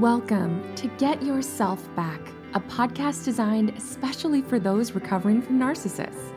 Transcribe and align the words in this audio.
Welcome 0.00 0.74
to 0.74 0.88
Get 0.98 1.22
Yourself 1.22 1.88
Back, 1.96 2.20
a 2.52 2.60
podcast 2.60 3.24
designed 3.24 3.70
especially 3.78 4.42
for 4.42 4.58
those 4.58 4.92
recovering 4.92 5.40
from 5.40 5.58
narcissists. 5.58 6.34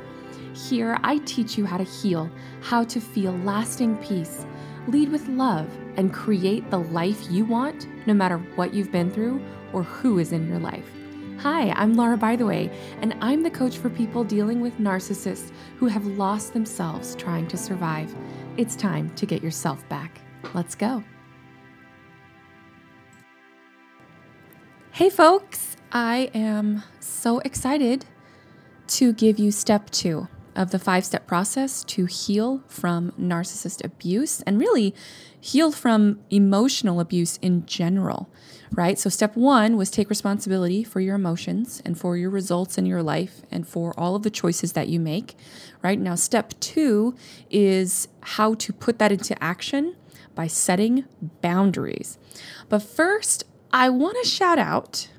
Here, 0.56 0.98
I 1.04 1.18
teach 1.18 1.58
you 1.58 1.66
how 1.66 1.76
to 1.76 1.84
heal, 1.84 2.32
how 2.62 2.86
to 2.86 3.02
feel 3.02 3.34
lasting 3.40 3.98
peace, 3.98 4.46
lead 4.88 5.12
with 5.12 5.28
love, 5.28 5.68
and 5.98 6.14
create 6.14 6.72
the 6.72 6.80
life 6.80 7.30
you 7.30 7.44
want 7.44 7.86
no 8.08 8.14
matter 8.14 8.38
what 8.56 8.74
you've 8.74 8.94
been 8.94 9.12
through 9.12 9.46
or 9.74 9.84
who 9.84 10.20
is 10.20 10.32
in 10.32 10.48
your 10.48 10.60
life. 10.60 10.90
Hi, 11.40 11.72
I'm 11.72 11.96
Laura, 11.96 12.16
by 12.16 12.38
the 12.38 12.46
way, 12.46 12.72
and 13.02 13.14
I'm 13.20 13.44
the 13.44 13.52
coach 13.52 13.78
for 13.78 13.90
people 13.90 14.24
dealing 14.24 14.62
with 14.62 14.78
narcissists 14.78 15.52
who 15.80 15.88
have 15.88 16.06
lost 16.06 16.54
themselves 16.54 17.14
trying 17.14 17.46
to 17.50 17.58
survive. 17.58 18.16
It's 18.56 18.78
time 18.78 19.14
to 19.16 19.26
get 19.26 19.44
yourself 19.44 19.88
back. 19.90 20.22
Let's 20.54 20.76
go. 20.76 21.04
Hey, 25.00 25.10
folks, 25.10 25.78
I 25.94 26.30
am 26.34 26.84
so 27.00 27.40
excited 27.40 28.04
to 28.88 29.14
give 29.14 29.40
you 29.40 29.50
step 29.50 29.90
two 29.92 30.28
of 30.58 30.72
the 30.72 30.78
five 30.78 31.06
step 31.06 31.26
process 31.26 31.86
to 31.86 32.04
heal 32.06 32.66
from 32.68 33.12
narcissist 33.12 33.82
abuse 33.86 34.42
and 34.42 34.60
really 34.60 34.94
heal 35.40 35.72
from 35.72 36.20
emotional 36.30 37.00
abuse 37.00 37.38
in 37.38 37.66
general, 37.66 38.30
right? 38.74 39.00
So, 39.00 39.10
step 39.10 39.38
one 39.38 39.78
was 39.78 39.90
take 39.90 40.10
responsibility 40.10 40.84
for 40.84 41.00
your 41.00 41.16
emotions 41.16 41.82
and 41.86 41.98
for 41.98 42.18
your 42.18 42.30
results 42.30 42.78
in 42.78 42.86
your 42.86 43.02
life 43.02 43.42
and 43.50 43.66
for 43.66 43.98
all 43.98 44.18
of 44.18 44.24
the 44.24 44.30
choices 44.30 44.74
that 44.74 44.90
you 44.90 45.00
make, 45.00 45.36
right? 45.82 45.98
Now, 45.98 46.16
step 46.16 46.54
two 46.60 47.16
is 47.50 48.10
how 48.20 48.54
to 48.56 48.74
put 48.74 49.00
that 49.00 49.14
into 49.14 49.42
action 49.42 49.96
by 50.36 50.48
setting 50.48 51.06
boundaries. 51.42 52.18
But 52.68 52.80
first, 52.80 53.46
I 53.72 53.90
want 53.90 54.18
to 54.22 54.28
shout 54.28 54.58
out 54.58 55.10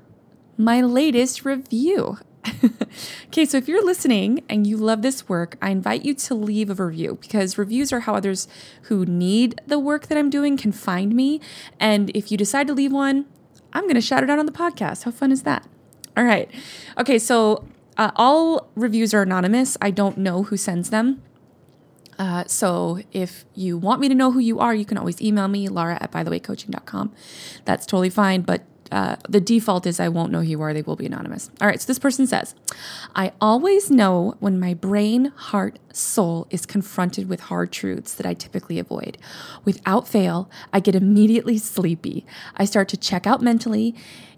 my 0.57 0.81
latest 0.81 1.45
review. 1.45 2.17
okay, 3.27 3.45
so 3.45 3.57
if 3.57 3.67
you're 3.67 3.85
listening 3.85 4.43
and 4.49 4.67
you 4.67 4.75
love 4.75 5.01
this 5.01 5.29
work, 5.29 5.57
I 5.61 5.69
invite 5.69 6.03
you 6.03 6.13
to 6.15 6.35
leave 6.35 6.69
a 6.69 6.85
review 6.85 7.17
because 7.21 7.57
reviews 7.57 7.93
are 7.93 8.01
how 8.01 8.15
others 8.15 8.47
who 8.83 9.05
need 9.05 9.61
the 9.65 9.79
work 9.79 10.07
that 10.07 10.17
I'm 10.17 10.29
doing 10.29 10.57
can 10.57 10.71
find 10.71 11.15
me. 11.15 11.39
And 11.79 12.09
if 12.15 12.31
you 12.31 12.37
decide 12.37 12.67
to 12.67 12.73
leave 12.73 12.91
one, 12.91 13.25
I'm 13.73 13.83
going 13.83 13.95
to 13.95 14.01
shout 14.01 14.23
it 14.23 14.29
out 14.29 14.39
on 14.39 14.45
the 14.45 14.51
podcast. 14.51 15.03
How 15.03 15.11
fun 15.11 15.31
is 15.31 15.43
that? 15.43 15.67
All 16.17 16.25
right. 16.25 16.51
Okay, 16.97 17.19
so 17.19 17.65
uh, 17.97 18.11
all 18.15 18.69
reviews 18.75 19.13
are 19.13 19.21
anonymous. 19.21 19.77
I 19.81 19.91
don't 19.91 20.17
know 20.17 20.43
who 20.43 20.57
sends 20.57 20.89
them. 20.89 21.21
Uh, 22.21 22.43
so 22.45 22.99
if 23.11 23.45
you 23.55 23.75
want 23.79 23.99
me 23.99 24.07
to 24.07 24.13
know 24.13 24.31
who 24.31 24.37
you 24.37 24.59
are, 24.59 24.75
you 24.75 24.85
can 24.85 24.95
always 24.95 25.19
email 25.19 25.47
me, 25.47 25.67
Laura 25.67 25.97
at 25.99 26.11
bythewaycoaching.com. 26.11 27.11
That's 27.65 27.83
totally 27.87 28.11
fine. 28.11 28.43
But 28.43 28.63
uh, 28.91 29.15
the 29.27 29.41
default 29.41 29.87
is 29.87 29.99
I 29.99 30.07
won't 30.07 30.31
know 30.31 30.41
who 30.41 30.47
you 30.47 30.61
are. 30.61 30.71
They 30.71 30.83
will 30.83 30.95
be 30.95 31.07
anonymous. 31.07 31.49
All 31.59 31.67
right. 31.67 31.81
So 31.81 31.87
this 31.87 31.97
person 31.97 32.27
says, 32.27 32.53
I 33.15 33.31
always 33.41 33.89
know 33.89 34.35
when 34.39 34.59
my 34.59 34.75
brain, 34.75 35.33
heart, 35.35 35.79
soul 35.93 36.45
is 36.51 36.67
confronted 36.67 37.27
with 37.27 37.39
hard 37.39 37.71
truths 37.71 38.13
that 38.13 38.27
I 38.27 38.35
typically 38.35 38.77
avoid. 38.77 39.17
Without 39.65 40.07
fail, 40.07 40.47
I 40.71 40.79
get 40.79 40.93
immediately 40.93 41.57
sleepy. 41.57 42.23
I 42.55 42.65
start 42.65 42.87
to 42.89 42.97
check 42.97 43.25
out 43.25 43.41
mentally 43.41 43.95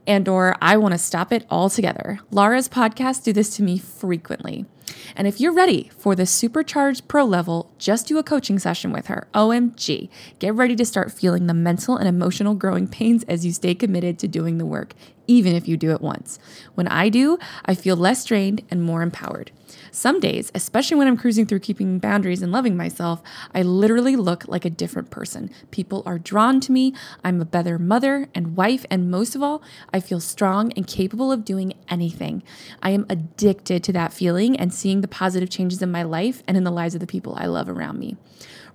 and 0.07 0.29
or 0.29 0.55
I 0.61 0.77
want 0.77 0.93
to 0.93 0.97
stop 0.97 1.33
it 1.33 1.45
altogether. 1.49 2.21
Laura's 2.31 2.69
podcasts 2.69 3.21
do 3.21 3.33
this 3.33 3.53
to 3.57 3.63
me 3.63 3.77
frequently. 3.77 4.67
And 5.15 5.27
if 5.27 5.39
you're 5.39 5.53
ready 5.53 5.89
for 5.97 6.15
the 6.15 6.25
supercharged 6.25 7.07
pro 7.07 7.25
level, 7.25 7.71
just 7.77 8.07
do 8.07 8.17
a 8.17 8.23
coaching 8.23 8.59
session 8.59 8.91
with 8.91 9.07
her. 9.07 9.27
OMG. 9.33 10.09
Get 10.39 10.53
ready 10.55 10.75
to 10.75 10.85
start 10.85 11.11
feeling 11.11 11.47
the 11.47 11.53
mental 11.53 11.97
and 11.97 12.07
emotional 12.07 12.55
growing 12.55 12.87
pains 12.87 13.23
as 13.23 13.45
you 13.45 13.51
stay 13.51 13.75
committed 13.75 14.19
to 14.19 14.27
doing 14.27 14.57
the 14.57 14.65
work, 14.65 14.93
even 15.27 15.55
if 15.55 15.67
you 15.67 15.77
do 15.77 15.91
it 15.91 16.01
once. 16.01 16.39
When 16.75 16.87
I 16.87 17.09
do, 17.09 17.37
I 17.65 17.75
feel 17.75 17.95
less 17.95 18.25
drained 18.25 18.61
and 18.69 18.83
more 18.83 19.01
empowered. 19.01 19.51
Some 19.91 20.19
days, 20.19 20.51
especially 20.55 20.97
when 20.97 21.07
I'm 21.07 21.17
cruising 21.17 21.45
through 21.45 21.59
keeping 21.59 21.99
boundaries 21.99 22.41
and 22.41 22.51
loving 22.51 22.75
myself, 22.75 23.21
I 23.53 23.61
literally 23.61 24.15
look 24.15 24.47
like 24.47 24.65
a 24.65 24.69
different 24.69 25.11
person. 25.11 25.51
People 25.71 26.03
are 26.05 26.17
drawn 26.17 26.59
to 26.61 26.71
me. 26.71 26.93
I'm 27.23 27.41
a 27.41 27.45
better 27.45 27.77
mother 27.77 28.27
and 28.33 28.55
wife, 28.55 28.85
and 28.89 29.11
most 29.11 29.35
of 29.35 29.43
all, 29.43 29.61
I 29.93 29.99
feel 29.99 30.19
strong 30.19 30.71
and 30.73 30.87
capable 30.87 31.31
of 31.31 31.45
doing 31.45 31.73
anything. 31.89 32.43
I 32.81 32.91
am 32.91 33.05
addicted 33.09 33.83
to 33.83 33.93
that 33.93 34.13
feeling 34.13 34.59
and 34.59 34.73
seeing 34.73 35.01
the 35.01 35.07
positive 35.07 35.49
changes 35.49 35.81
in 35.81 35.91
my 35.91 36.03
life 36.03 36.43
and 36.47 36.57
in 36.57 36.63
the 36.63 36.71
lives 36.71 36.95
of 36.95 37.01
the 37.01 37.07
people 37.07 37.35
I 37.35 37.45
love 37.45 37.69
around 37.69 37.99
me. 37.99 38.17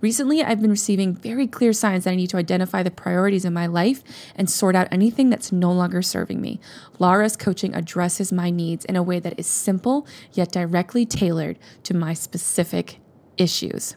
Recently, 0.00 0.44
I've 0.44 0.60
been 0.60 0.70
receiving 0.70 1.14
very 1.14 1.48
clear 1.48 1.72
signs 1.72 2.04
that 2.04 2.12
I 2.12 2.16
need 2.16 2.30
to 2.30 2.36
identify 2.36 2.84
the 2.84 2.90
priorities 2.90 3.44
in 3.44 3.52
my 3.52 3.66
life 3.66 4.02
and 4.36 4.48
sort 4.48 4.76
out 4.76 4.86
anything 4.92 5.28
that's 5.28 5.50
no 5.50 5.72
longer 5.72 6.02
serving 6.02 6.40
me. 6.40 6.60
Laura's 7.00 7.36
coaching 7.36 7.74
addresses 7.74 8.32
my 8.32 8.48
needs 8.48 8.84
in 8.84 8.94
a 8.94 9.02
way 9.02 9.18
that 9.18 9.38
is 9.38 9.48
simple 9.48 10.06
yet 10.32 10.52
directly 10.52 11.04
tailored 11.04 11.58
to 11.82 11.94
my 11.94 12.14
specific 12.14 13.00
issues. 13.36 13.96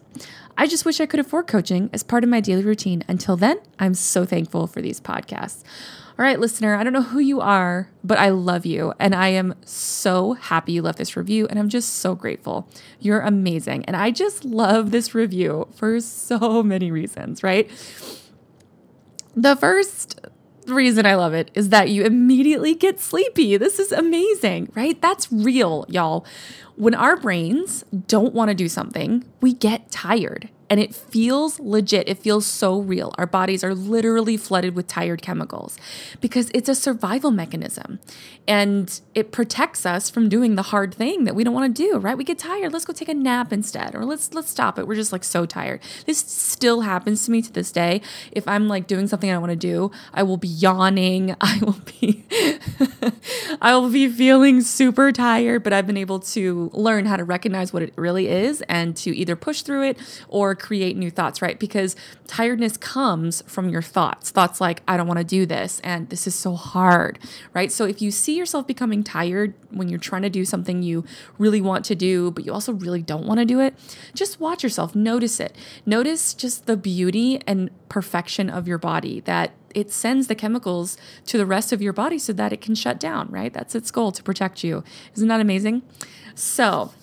I 0.58 0.68
just 0.68 0.86
wish 0.86 1.00
I 1.00 1.06
could 1.06 1.20
afford 1.20 1.48
coaching 1.48 1.90
as 1.94 2.04
part 2.04 2.24
of 2.24 2.30
my 2.30 2.40
daily 2.40 2.64
routine. 2.64 3.04
Until 3.08 3.38
then, 3.38 3.60
I'm 3.78 3.94
so 3.94 4.26
thankful 4.26 4.68
for 4.68 4.82
these 4.82 5.00
podcasts. 5.00 5.64
All 6.22 6.28
right, 6.28 6.40
listener, 6.40 6.76
I 6.76 6.84
don't 6.84 6.94
know 6.94 7.02
who 7.02 7.18
you 7.18 7.42
are, 7.42 7.90
but 8.04 8.20
I 8.20 8.30
love 8.30 8.64
you. 8.64 8.94
And 9.00 9.16
I 9.16 9.30
am 9.30 9.56
so 9.66 10.34
happy 10.34 10.74
you 10.74 10.84
left 10.84 11.00
this 11.00 11.18
review. 11.18 11.48
And 11.48 11.58
I'm 11.58 11.68
just 11.68 11.96
so 11.96 12.14
grateful. 12.14 12.70
You're 13.00 13.22
amazing. 13.22 13.86
And 13.86 13.96
I 13.96 14.12
just 14.12 14.46
love 14.46 14.92
this 14.92 15.16
review 15.16 15.68
for 15.74 16.00
so 16.00 16.62
many 16.62 16.92
reasons, 16.92 17.42
right? 17.42 17.68
The 19.36 19.56
first 19.56 20.20
reason 20.68 21.08
I 21.08 21.16
love 21.16 21.34
it 21.34 21.50
is 21.56 21.70
that 21.70 21.90
you 21.90 22.04
immediately 22.04 22.76
get 22.76 23.00
sleepy. 23.00 23.58
This 23.58 23.80
is 23.80 23.92
amazing, 23.92 24.72
right? 24.76 25.02
That's 25.02 25.32
real, 25.32 25.88
y'all. 25.90 26.24
When 26.76 26.94
our 26.94 27.18
brains 27.18 27.84
don't 28.06 28.36
want 28.36 28.50
to 28.50 28.54
do 28.54 28.70
something, 28.70 29.26
we 29.42 29.56
get 29.56 29.90
tired 29.90 30.50
and 30.72 30.80
it 30.80 30.96
feels 30.96 31.60
legit. 31.60 32.08
It 32.08 32.20
feels 32.20 32.46
so 32.46 32.80
real. 32.80 33.14
Our 33.18 33.28
bodies 33.28 33.62
are 33.62 33.76
literally 33.76 34.38
flooded 34.38 34.74
with 34.74 34.88
tired 34.88 35.22
chemicals 35.22 35.78
because 36.22 36.50
it's 36.54 36.70
a 36.70 36.76
survival 36.76 37.30
mechanism 37.30 38.00
and 38.48 39.02
it 39.14 39.34
protects 39.34 39.86
us 39.86 40.10
from 40.10 40.30
doing 40.30 40.56
the 40.56 40.62
hard 40.62 40.94
thing 40.94 41.26
that 41.26 41.36
we 41.36 41.44
don't 41.44 41.54
want 41.54 41.76
to 41.76 41.84
do, 41.84 41.98
right? 41.98 42.18
We 42.18 42.24
get 42.24 42.40
tired. 42.40 42.72
Let's 42.72 42.86
go 42.86 42.94
take 42.94 43.10
a 43.10 43.14
nap 43.14 43.52
instead 43.52 43.94
or 43.96 44.06
let's 44.06 44.34
let's 44.34 44.50
stop 44.50 44.80
it. 44.80 44.88
We're 44.88 44.96
just 44.96 45.12
like 45.12 45.26
so 45.26 45.46
tired. 45.46 45.82
This 46.06 46.20
still 46.20 46.82
happens 46.82 47.26
to 47.26 47.32
me 47.32 47.42
to 47.42 47.52
this 47.52 47.74
day. 47.74 48.02
If 48.32 48.48
I'm 48.48 48.70
like 48.70 48.88
doing 48.88 49.08
something 49.08 49.30
I 49.30 49.38
want 49.40 49.52
to 49.52 49.58
do, 49.58 49.92
I 50.14 50.24
will 50.24 50.38
be 50.38 50.48
yawning. 50.48 51.36
I 51.42 51.60
will 51.62 51.82
be 52.00 52.24
I 53.62 53.76
will 53.76 53.90
be 53.90 54.08
feeling 54.08 54.62
super 54.62 55.12
tired, 55.12 55.64
but 55.64 55.74
I've 55.74 55.86
been 55.86 55.98
able 55.98 56.22
to 56.22 56.72
learn 56.74 57.08
how 57.08 57.18
to 57.18 57.26
recognize 57.26 57.74
what 57.74 57.84
it 57.84 57.92
really 57.98 58.30
is 58.30 58.62
and 58.70 58.96
to 58.98 59.14
either 59.14 59.36
push 59.36 59.64
through 59.64 59.84
it 59.84 59.98
or 60.30 60.56
create 60.62 60.96
new 60.96 61.10
thoughts, 61.10 61.42
right? 61.42 61.60
Because 61.60 61.96
tiredness 62.28 62.78
comes 62.78 63.42
from 63.48 63.68
your 63.68 63.82
thoughts. 63.82 64.30
Thoughts 64.30 64.62
like, 64.62 64.84
I 64.88 64.96
don't 64.96 65.08
want 65.08 65.18
to 65.18 65.26
do 65.26 65.46
this 65.46 65.82
and 65.84 66.10
this 66.10 66.28
is 66.28 66.36
so 66.36 66.54
hard, 66.54 67.20
right? 67.54 67.72
So 67.72 67.86
if 67.86 68.02
you 68.02 68.12
see 68.12 68.38
yourself 68.38 68.68
becoming 68.68 69.04
tired 69.04 69.54
when 69.72 69.90
you're 69.90 70.00
trying 70.00 70.22
to 70.22 70.30
do 70.30 70.46
something 70.46 70.84
you 70.84 71.04
really 71.38 71.62
want 71.62 71.84
to 71.86 71.96
do, 71.96 72.32
but 72.32 72.46
you 72.46 72.54
also 72.54 72.74
really 72.74 73.02
don't 73.02 73.26
want 73.26 73.40
to 73.40 73.46
do 73.46 73.60
it, 73.60 73.74
just 74.14 74.40
watch 74.40 74.64
yourself, 74.64 74.96
notice 74.96 75.40
it. 75.40 75.56
Notice 75.86 76.34
just 76.34 76.68
the 76.68 76.78
beauty 76.78 77.42
and 77.48 77.72
perfection 77.90 78.50
of 78.50 78.68
your 78.68 78.78
body 78.78 79.20
that 79.22 79.52
it 79.74 79.92
sends 79.92 80.28
the 80.28 80.36
chemicals 80.36 80.98
to 81.26 81.38
the 81.38 81.46
rest 81.46 81.72
of 81.74 81.82
your 81.82 81.94
body 81.94 82.20
so 82.20 82.34
that 82.34 82.54
it 82.54 82.62
can 82.62 82.76
shut 82.76 83.00
down, 83.00 83.30
right? 83.30 83.54
That's 83.54 83.76
its 83.76 83.92
goal 83.92 84.12
to 84.12 84.24
protect 84.24 84.64
you. 84.64 84.84
Isn't 85.16 85.28
that 85.30 85.40
amazing? 85.40 85.82
So, 86.36 86.94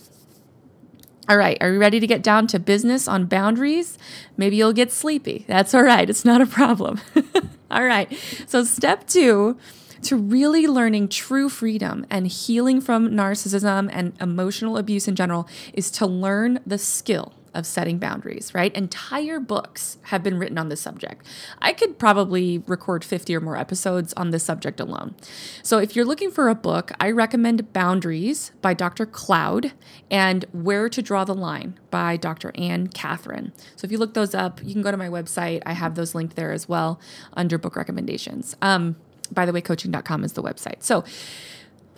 all 1.29 1.37
right, 1.37 1.59
are 1.61 1.73
you 1.73 1.79
ready 1.79 2.01
to 2.01 2.07
get 2.07 2.23
down 2.23 2.47
to 2.49 2.59
business 2.59 3.07
on 3.07 3.27
boundaries? 3.27 3.99
Maybe 4.37 4.57
you'll 4.57 4.73
get 4.73 4.91
sleepy. 4.91 5.45
That's 5.47 5.75
all 5.75 5.83
right, 5.83 6.09
it's 6.09 6.25
not 6.25 6.41
a 6.41 6.47
problem. 6.47 7.01
all 7.71 7.85
right, 7.85 8.11
so 8.47 8.65
step 8.65 9.07
two 9.07 9.59
to 10.03 10.17
really 10.17 10.67
learning 10.67 11.09
true 11.09 11.49
freedom 11.49 12.07
and 12.09 12.27
healing 12.27 12.81
from 12.81 13.11
narcissism 13.11 13.91
and 13.93 14.13
emotional 14.21 14.79
abuse 14.79 15.09
in 15.09 15.17
general 15.17 15.49
is 15.75 15.91
to 15.91 16.07
learn 16.07 16.61
the 16.67 16.79
skill 16.79 17.35
of 17.59 17.67
setting 17.67 17.99
boundaries, 17.99 18.55
right? 18.55 18.75
Entire 18.75 19.41
books 19.41 19.99
have 20.05 20.23
been 20.23 20.39
written 20.39 20.57
on 20.57 20.69
this 20.69 20.81
subject. 20.81 21.27
I 21.61 21.73
could 21.73 21.99
probably 21.99 22.59
record 22.67 23.05
50 23.05 23.35
or 23.35 23.41
more 23.41 23.57
episodes 23.57 24.15
on 24.15 24.31
this 24.31 24.45
subject 24.45 24.79
alone. 24.81 25.17
So 25.63 25.79
if 25.79 25.97
you're 25.97 26.05
looking 26.05 26.31
for 26.31 26.49
a 26.49 26.55
book, 26.55 26.93
I 27.01 27.11
recommend 27.11 27.73
Boundaries 27.73 28.53
by 28.63 28.75
Dr. 28.75 29.05
Cloud 29.05 29.73
and 30.11 30.45
Where 30.53 30.89
to 30.89 31.03
Draw 31.03 31.25
the 31.25 31.35
Line 31.35 31.79
by 31.91 32.17
Dr. 32.17 32.53
Anne 32.55 32.87
Katherine. 32.87 33.53
So 33.77 33.85
if 33.85 33.93
you 33.93 33.99
look 33.99 34.15
those 34.15 34.35
up, 34.35 34.61
you 34.63 34.73
can 34.73 34.83
go 34.83 34.93
to 34.93 34.97
my 34.97 35.09
website. 35.09 35.63
I 35.67 35.73
have 35.73 35.97
those 35.97 36.15
linked 36.15 36.37
there 36.37 36.53
as 36.53 36.69
well 36.69 37.01
under 37.35 37.59
book 37.59 37.77
recommendations. 37.77 38.57
Um, 38.63 38.97
by 39.33 39.45
the 39.45 39.53
way, 39.53 39.61
coaching.com 39.61 40.25
is 40.25 40.33
the 40.35 40.43
website. 40.43 40.83
So, 40.83 41.05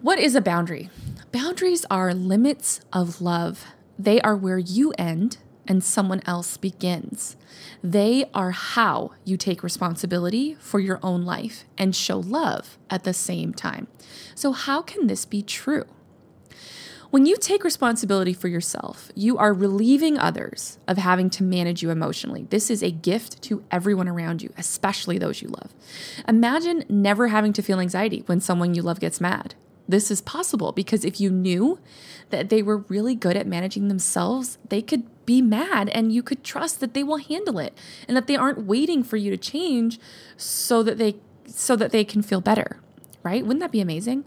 what 0.01 0.19
is 0.19 0.35
a 0.35 0.41
boundary? 0.41 0.89
Boundaries 1.31 1.85
are 1.91 2.15
limits 2.15 2.81
of 2.93 3.21
love 3.21 3.67
they 4.01 4.21
are 4.23 4.35
where 4.35 4.59
you 4.59 4.93
end 4.97 5.37
and 5.71 5.85
someone 5.85 6.21
else 6.27 6.57
begins. 6.57 7.37
They 7.81 8.25
are 8.35 8.51
how 8.51 9.13
you 9.25 9.37
take 9.37 9.63
responsibility 9.63 10.55
for 10.55 10.81
your 10.81 10.99
own 11.01 11.25
life 11.25 11.65
and 11.79 11.95
show 11.95 12.19
love 12.19 12.77
at 12.91 13.05
the 13.05 13.15
same 13.15 13.55
time. 13.55 13.87
So, 14.35 14.51
how 14.51 14.83
can 14.83 15.07
this 15.07 15.25
be 15.25 15.43
true? 15.43 15.85
When 17.11 17.25
you 17.25 17.37
take 17.37 17.63
responsibility 17.63 18.33
for 18.33 18.49
yourself, 18.49 19.13
you 19.15 19.39
are 19.39 19.55
relieving 19.55 20.19
others 20.19 20.79
of 20.89 20.99
having 20.99 21.31
to 21.31 21.45
manage 21.45 21.83
you 21.83 21.91
emotionally. 21.91 22.49
This 22.51 22.69
is 22.69 22.83
a 22.83 22.91
gift 22.91 23.41
to 23.43 23.65
everyone 23.71 24.09
around 24.09 24.43
you, 24.43 24.53
especially 24.59 25.19
those 25.19 25.41
you 25.41 25.49
love. 25.49 25.73
Imagine 26.27 26.85
never 26.89 27.29
having 27.29 27.53
to 27.53 27.63
feel 27.63 27.79
anxiety 27.79 28.25
when 28.27 28.41
someone 28.41 28.75
you 28.75 28.83
love 28.83 28.99
gets 28.99 29.21
mad. 29.21 29.55
This 29.89 30.11
is 30.11 30.21
possible 30.21 30.71
because 30.71 31.05
if 31.05 31.21
you 31.21 31.31
knew 31.31 31.81
that 32.31 32.49
they 32.49 32.63
were 32.63 32.79
really 32.89 33.17
good 33.17 33.37
at 33.37 33.47
managing 33.47 33.89
themselves, 33.89 34.57
they 34.69 34.81
could 34.81 35.05
be 35.31 35.41
mad 35.41 35.89
and 35.91 36.13
you 36.13 36.25
could 36.25 36.43
trust 36.43 36.81
that 36.81 36.93
they 36.93 37.05
will 37.05 37.19
handle 37.19 37.61
it 37.61 37.73
and 38.09 38.17
that 38.17 38.27
they 38.27 38.35
aren't 38.35 38.67
waiting 38.67 39.05
for 39.05 39.17
you 39.17 39.31
to 39.31 39.37
change 39.37 40.01
so 40.37 40.83
that 40.83 40.99
they 40.99 41.15
so 41.47 41.77
that 41.77 41.93
they 41.93 42.03
can 42.03 42.21
feel 42.21 42.41
better, 42.41 42.81
right? 43.23 43.43
Wouldn't 43.47 43.61
that 43.61 43.71
be 43.71 43.81
amazing? 43.81 44.25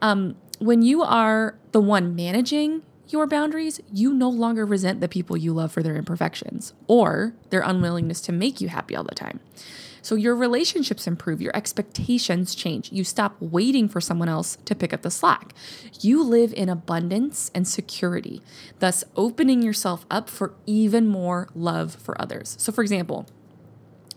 Um, 0.00 0.36
when 0.58 0.80
you 0.80 1.02
are 1.02 1.56
the 1.72 1.80
one 1.80 2.16
managing 2.16 2.80
your 3.08 3.26
boundaries, 3.26 3.80
you 3.92 4.14
no 4.14 4.30
longer 4.30 4.64
resent 4.64 5.02
the 5.02 5.08
people 5.08 5.36
you 5.36 5.52
love 5.52 5.72
for 5.72 5.82
their 5.82 5.96
imperfections 5.96 6.72
or 6.86 7.34
their 7.50 7.60
unwillingness 7.60 8.22
to 8.22 8.32
make 8.32 8.62
you 8.62 8.68
happy 8.68 8.96
all 8.96 9.04
the 9.04 9.14
time. 9.14 9.40
So 10.02 10.14
your 10.14 10.34
relationships 10.34 11.06
improve, 11.06 11.40
your 11.40 11.56
expectations 11.56 12.54
change. 12.54 12.92
You 12.92 13.04
stop 13.04 13.36
waiting 13.40 13.88
for 13.88 14.00
someone 14.00 14.28
else 14.28 14.56
to 14.64 14.74
pick 14.74 14.92
up 14.92 15.02
the 15.02 15.10
slack. 15.10 15.54
You 16.00 16.22
live 16.22 16.52
in 16.54 16.68
abundance 16.68 17.50
and 17.54 17.66
security, 17.66 18.42
thus 18.78 19.04
opening 19.16 19.62
yourself 19.62 20.06
up 20.10 20.28
for 20.28 20.54
even 20.66 21.06
more 21.06 21.48
love 21.54 21.94
for 21.94 22.20
others. 22.20 22.56
So, 22.58 22.72
for 22.72 22.82
example, 22.82 23.26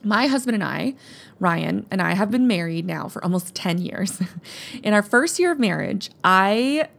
my 0.03 0.27
husband 0.27 0.55
and 0.55 0.63
I, 0.63 0.95
Ryan, 1.39 1.85
and 1.89 2.01
I 2.01 2.13
have 2.13 2.29
been 2.29 2.47
married 2.47 2.85
now 2.85 3.07
for 3.07 3.23
almost 3.23 3.55
10 3.55 3.79
years. 3.79 4.21
In 4.83 4.93
our 4.93 5.03
first 5.03 5.39
year 5.39 5.51
of 5.51 5.59
marriage, 5.59 6.11
I 6.23 6.89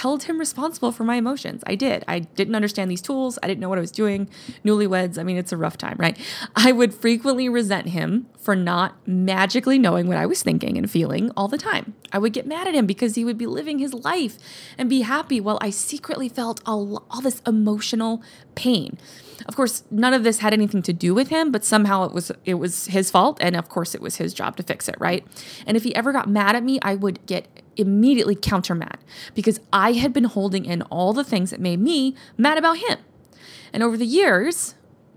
held 0.00 0.22
him 0.22 0.38
responsible 0.38 0.92
for 0.92 1.04
my 1.04 1.16
emotions. 1.16 1.62
I 1.66 1.74
did. 1.74 2.04
I 2.08 2.20
didn't 2.20 2.54
understand 2.54 2.90
these 2.90 3.02
tools. 3.02 3.38
I 3.42 3.46
didn't 3.46 3.60
know 3.60 3.68
what 3.68 3.76
I 3.76 3.82
was 3.82 3.90
doing. 3.90 4.30
Newlyweds, 4.64 5.18
I 5.18 5.22
mean, 5.22 5.36
it's 5.36 5.52
a 5.52 5.58
rough 5.58 5.76
time, 5.76 5.96
right? 5.98 6.18
I 6.56 6.72
would 6.72 6.94
frequently 6.94 7.50
resent 7.50 7.88
him 7.88 8.26
for 8.38 8.56
not 8.56 8.96
magically 9.06 9.78
knowing 9.78 10.08
what 10.08 10.16
I 10.16 10.24
was 10.24 10.42
thinking 10.42 10.78
and 10.78 10.90
feeling 10.90 11.30
all 11.36 11.48
the 11.48 11.58
time. 11.58 11.94
I 12.12 12.18
would 12.18 12.32
get 12.32 12.46
mad 12.46 12.66
at 12.66 12.74
him 12.74 12.86
because 12.86 13.14
he 13.14 13.26
would 13.26 13.36
be 13.36 13.46
living 13.46 13.78
his 13.78 13.92
life 13.92 14.38
and 14.78 14.88
be 14.88 15.02
happy 15.02 15.38
while 15.38 15.58
I 15.60 15.68
secretly 15.68 16.30
felt 16.30 16.62
all, 16.64 17.04
all 17.10 17.20
this 17.20 17.42
emotional 17.46 18.22
pain. 18.54 18.96
Of 19.46 19.54
course, 19.54 19.84
none 19.90 20.14
of 20.14 20.24
this 20.24 20.38
had 20.38 20.54
anything 20.54 20.80
to 20.82 20.94
do 20.94 21.14
with 21.14 21.28
him, 21.28 21.50
but 21.50 21.64
somehow 21.64 22.04
it 22.04 22.12
was 22.12 22.30
it 22.44 22.54
was 22.54 22.86
his 22.86 23.10
fault 23.10 23.38
and 23.40 23.56
of 23.56 23.68
course 23.68 23.94
it 23.94 24.00
was 24.00 24.16
his 24.16 24.34
job 24.34 24.56
to 24.56 24.62
fix 24.62 24.88
it, 24.88 24.96
right? 24.98 25.26
And 25.66 25.76
if 25.76 25.84
he 25.84 25.94
ever 25.94 26.12
got 26.12 26.28
mad 26.28 26.56
at 26.56 26.62
me, 26.62 26.78
I 26.82 26.94
would 26.94 27.24
get 27.26 27.46
immediately 27.80 28.34
counter 28.34 28.74
mad 28.74 28.98
because 29.34 29.60
I 29.72 29.92
had 29.92 30.12
been 30.12 30.24
holding 30.24 30.64
in 30.64 30.82
all 30.82 31.12
the 31.12 31.24
things 31.24 31.50
that 31.50 31.60
made 31.60 31.80
me 31.80 32.14
mad 32.36 32.58
about 32.58 32.78
him. 32.78 32.98
And 33.72 33.82
over 33.82 33.96
the 33.96 34.06
years, 34.06 34.74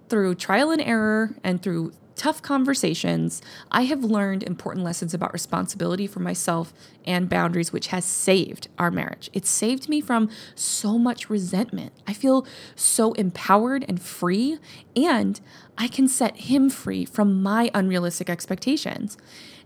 through 0.10 0.36
trial 0.36 0.72
and 0.72 0.82
error 0.82 1.36
and 1.44 1.62
through 1.62 1.94
tough 2.16 2.42
conversations, 2.42 3.42
I 3.72 3.84
have 3.84 4.04
learned 4.04 4.44
important 4.44 4.86
lessons 4.86 5.14
about 5.14 5.34
responsibility 5.34 6.08
for 6.08 6.20
myself 6.20 6.74
and 7.06 7.28
boundaries, 7.28 7.74
which 7.74 7.88
has 7.88 8.06
saved 8.06 8.68
our 8.78 8.92
marriage. 8.92 9.30
It 9.34 9.46
saved 9.46 9.90
me 9.90 10.00
from 10.02 10.30
so 10.56 10.98
much 10.98 11.30
resentment. 11.30 11.92
I 12.08 12.14
feel 12.14 12.46
so 12.76 13.14
empowered 13.14 13.84
and 13.88 14.02
free, 14.02 14.60
and 14.96 15.40
I 15.78 15.88
can 15.88 16.08
set 16.08 16.38
him 16.38 16.70
free 16.70 17.06
from 17.06 17.42
my 17.42 17.72
unrealistic 17.74 18.30
expectations. 18.30 19.18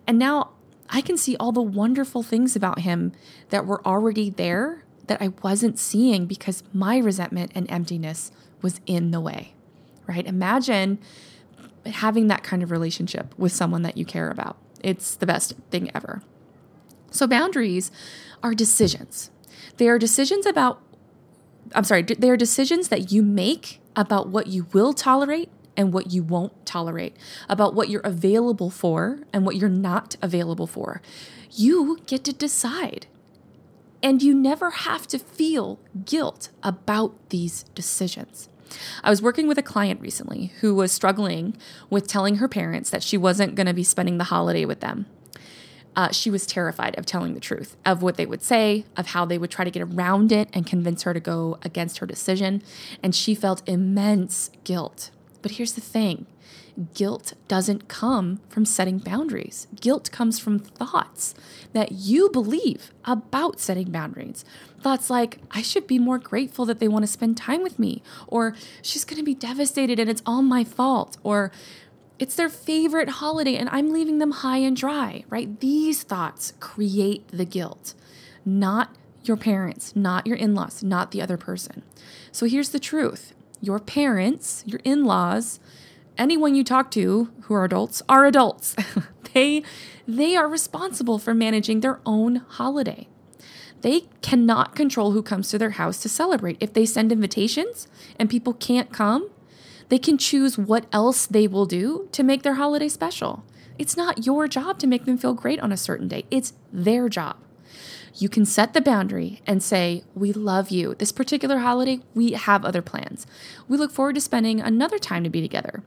And 0.08 0.18
now 0.18 0.52
I 0.90 1.02
can 1.02 1.18
see 1.18 1.36
all 1.38 1.52
the 1.52 1.62
wonderful 1.62 2.24
things 2.24 2.56
about 2.56 2.80
him 2.80 3.12
that 3.50 3.66
were 3.66 3.86
already 3.86 4.30
there 4.30 4.84
that 5.08 5.22
I 5.22 5.30
wasn't 5.42 5.80
seeing 5.80 6.26
because 6.26 6.64
my 6.74 6.98
resentment 6.98 7.52
and 7.56 7.70
emptiness 7.72 8.32
was 8.62 8.82
in 8.86 9.12
the 9.12 9.22
way, 9.22 9.54
right? 10.06 10.26
Imagine 10.26 11.00
having 11.86 12.28
that 12.28 12.44
kind 12.44 12.62
of 12.64 12.72
relationship 12.72 13.34
with 13.38 13.52
someone 13.52 13.82
that 13.84 13.98
you 13.98 14.06
care 14.06 14.30
about. 14.30 14.58
It's 14.84 15.16
the 15.16 15.26
best 15.26 15.54
thing 15.72 15.90
ever. 15.96 16.22
So, 17.12 17.26
boundaries 17.26 17.92
are 18.44 18.54
decisions. 18.54 19.32
They 19.78 19.88
are 19.88 19.98
decisions 19.98 20.46
about, 20.46 20.82
I'm 21.74 21.84
sorry, 21.84 22.04
they 22.04 22.30
are 22.30 22.38
decisions 22.38 22.90
that 22.90 23.12
you 23.12 23.24
make 23.24 23.80
about 23.96 24.28
what 24.28 24.48
you 24.48 24.68
will 24.74 24.94
tolerate 24.94 25.50
and 25.78 25.94
what 25.94 26.12
you 26.12 26.24
won't 26.24 26.66
tolerate, 26.66 27.16
about 27.48 27.76
what 27.76 27.88
you're 27.88 28.02
available 28.02 28.70
for 28.70 29.20
and 29.32 29.46
what 29.46 29.56
you're 29.56 29.70
not 29.70 30.18
available 30.22 30.68
for. 30.68 31.02
You 31.52 32.00
get 32.08 32.24
to 32.26 32.34
decide. 32.34 33.06
And 34.04 34.22
you 34.22 34.36
never 34.36 34.72
have 34.72 35.08
to 35.08 35.20
feel 35.20 35.80
guilt 36.06 36.50
about 36.62 37.30
these 37.30 37.64
decisions. 37.76 38.50
I 39.04 39.10
was 39.10 39.22
working 39.22 39.48
with 39.48 39.58
a 39.58 39.64
client 39.64 40.02
recently 40.02 40.48
who 40.62 40.76
was 40.76 40.92
struggling 40.92 41.56
with 41.90 42.08
telling 42.08 42.36
her 42.36 42.48
parents 42.48 42.90
that 42.90 43.04
she 43.04 43.18
wasn't 43.18 43.56
going 43.56 43.68
to 43.68 43.74
be 43.74 43.84
spending 43.84 44.18
the 44.18 44.26
holiday 44.26 44.66
with 44.66 44.82
them. 44.82 45.06
Uh, 45.96 46.12
she 46.12 46.30
was 46.30 46.46
terrified 46.46 46.98
of 47.00 47.08
telling 47.08 47.34
the 47.34 47.40
truth, 47.40 47.76
of 47.84 48.04
what 48.04 48.18
they 48.18 48.26
would 48.26 48.44
say, 48.44 48.86
of 48.96 49.08
how 49.08 49.26
they 49.26 49.40
would 49.40 49.50
try 49.50 49.66
to 49.66 49.72
get 49.72 49.82
around 49.82 50.32
it 50.32 50.48
and 50.54 50.68
convince 50.68 51.02
her 51.04 51.14
to 51.14 51.20
go 51.20 51.58
against 51.64 51.98
her 51.98 52.06
decision. 52.06 52.62
And 53.02 53.16
she 53.16 53.34
felt 53.34 53.68
immense 53.68 54.52
guilt. 54.64 55.10
But 55.48 55.56
here's 55.56 55.72
the 55.72 55.80
thing 55.80 56.26
guilt 56.94 57.32
doesn't 57.48 57.88
come 57.88 58.42
from 58.50 58.66
setting 58.66 58.98
boundaries. 58.98 59.66
Guilt 59.80 60.12
comes 60.12 60.40
from 60.40 60.60
thoughts 60.60 61.34
that 61.72 61.94
you 61.94 62.30
believe 62.30 62.92
about 63.06 63.62
setting 63.62 63.90
boundaries. 63.90 64.44
Thoughts 64.82 65.10
like, 65.10 65.38
I 65.50 65.62
should 65.62 65.88
be 65.88 66.00
more 66.00 66.18
grateful 66.18 66.66
that 66.66 66.80
they 66.80 66.90
want 66.90 67.04
to 67.04 67.08
spend 67.08 67.38
time 67.38 67.64
with 67.64 67.80
me, 67.80 68.04
or 68.28 68.56
she's 68.82 69.06
going 69.06 69.20
to 69.20 69.24
be 69.24 69.34
devastated 69.34 70.02
and 70.02 70.10
it's 70.10 70.22
all 70.26 70.42
my 70.42 70.66
fault, 70.66 71.16
or 71.24 71.50
it's 72.20 72.36
their 72.36 72.50
favorite 72.50 73.08
holiday 73.08 73.56
and 73.56 73.70
I'm 73.70 73.94
leaving 73.94 74.18
them 74.18 74.32
high 74.32 74.58
and 74.58 74.76
dry, 74.76 75.24
right? 75.30 75.62
These 75.62 76.04
thoughts 76.04 76.52
create 76.60 77.26
the 77.30 77.46
guilt, 77.46 77.94
not 78.44 78.94
your 79.24 79.38
parents, 79.38 79.96
not 79.96 80.28
your 80.28 80.36
in 80.36 80.56
laws, 80.56 80.84
not 80.84 81.12
the 81.12 81.22
other 81.22 81.38
person. 81.38 81.84
So 82.34 82.48
here's 82.48 82.72
the 82.72 82.80
truth 82.80 83.34
your 83.62 83.80
parents, 83.80 84.64
your 84.66 84.82
in 84.84 85.06
laws, 85.06 85.60
anyone 86.18 86.56
you 86.56 86.64
talk 86.64 86.92
to 86.92 87.32
who 87.44 87.54
are 87.54 87.66
adults 87.66 88.02
are 88.08 88.26
adults. 88.26 88.76
they 89.34 89.64
they 90.08 90.36
are 90.36 90.48
responsible 90.48 91.20
for 91.20 91.34
managing 91.34 91.82
their 91.82 92.00
own 92.06 92.38
holiday. 92.48 93.08
They 93.82 94.06
cannot 94.22 94.76
control 94.76 95.12
who 95.12 95.22
comes 95.22 95.50
to 95.50 95.58
their 95.58 95.72
house 95.72 96.00
to 96.02 96.10
celebrate. 96.10 96.58
If 96.60 96.74
they 96.74 96.86
send 96.86 97.12
invitations 97.12 97.88
and 98.18 98.30
people 98.30 98.54
can't 98.54 98.92
come, 98.92 99.30
they 99.90 100.00
can 100.00 100.18
choose 100.18 100.58
what 100.58 100.86
else 100.92 101.26
they 101.26 101.48
will 101.48 101.66
do 101.66 102.10
to 102.12 102.24
make 102.24 102.44
their 102.44 102.56
holiday 102.56 102.90
special. 102.90 103.46
It's 103.78 103.96
not 103.96 104.26
your 104.26 104.48
job 104.48 104.80
to 104.80 104.88
make 104.88 105.06
them 105.06 105.18
feel 105.18 105.34
great 105.34 105.60
on 105.60 105.72
a 105.72 105.78
certain 105.78 106.08
day. 106.08 106.26
It's 106.32 106.54
their 106.74 107.08
job. 107.10 107.38
You 108.20 108.30
can 108.30 108.46
set 108.46 108.74
the 108.74 108.82
boundary 108.82 109.42
and 109.46 109.62
say, 109.62 110.04
We 110.16 110.34
love 110.34 110.72
you. 110.72 110.96
This 110.96 111.12
particular 111.12 111.60
holiday, 111.60 112.00
we 112.16 112.32
have 112.32 112.66
other 112.66 112.82
plans. 112.82 113.28
We 113.68 113.78
look 113.78 113.92
forward 113.92 114.16
to 114.16 114.22
spending 114.22 114.60
another 114.60 114.98
time 114.98 115.24
to 115.24 115.30
be 115.30 115.42
together. 115.42 115.84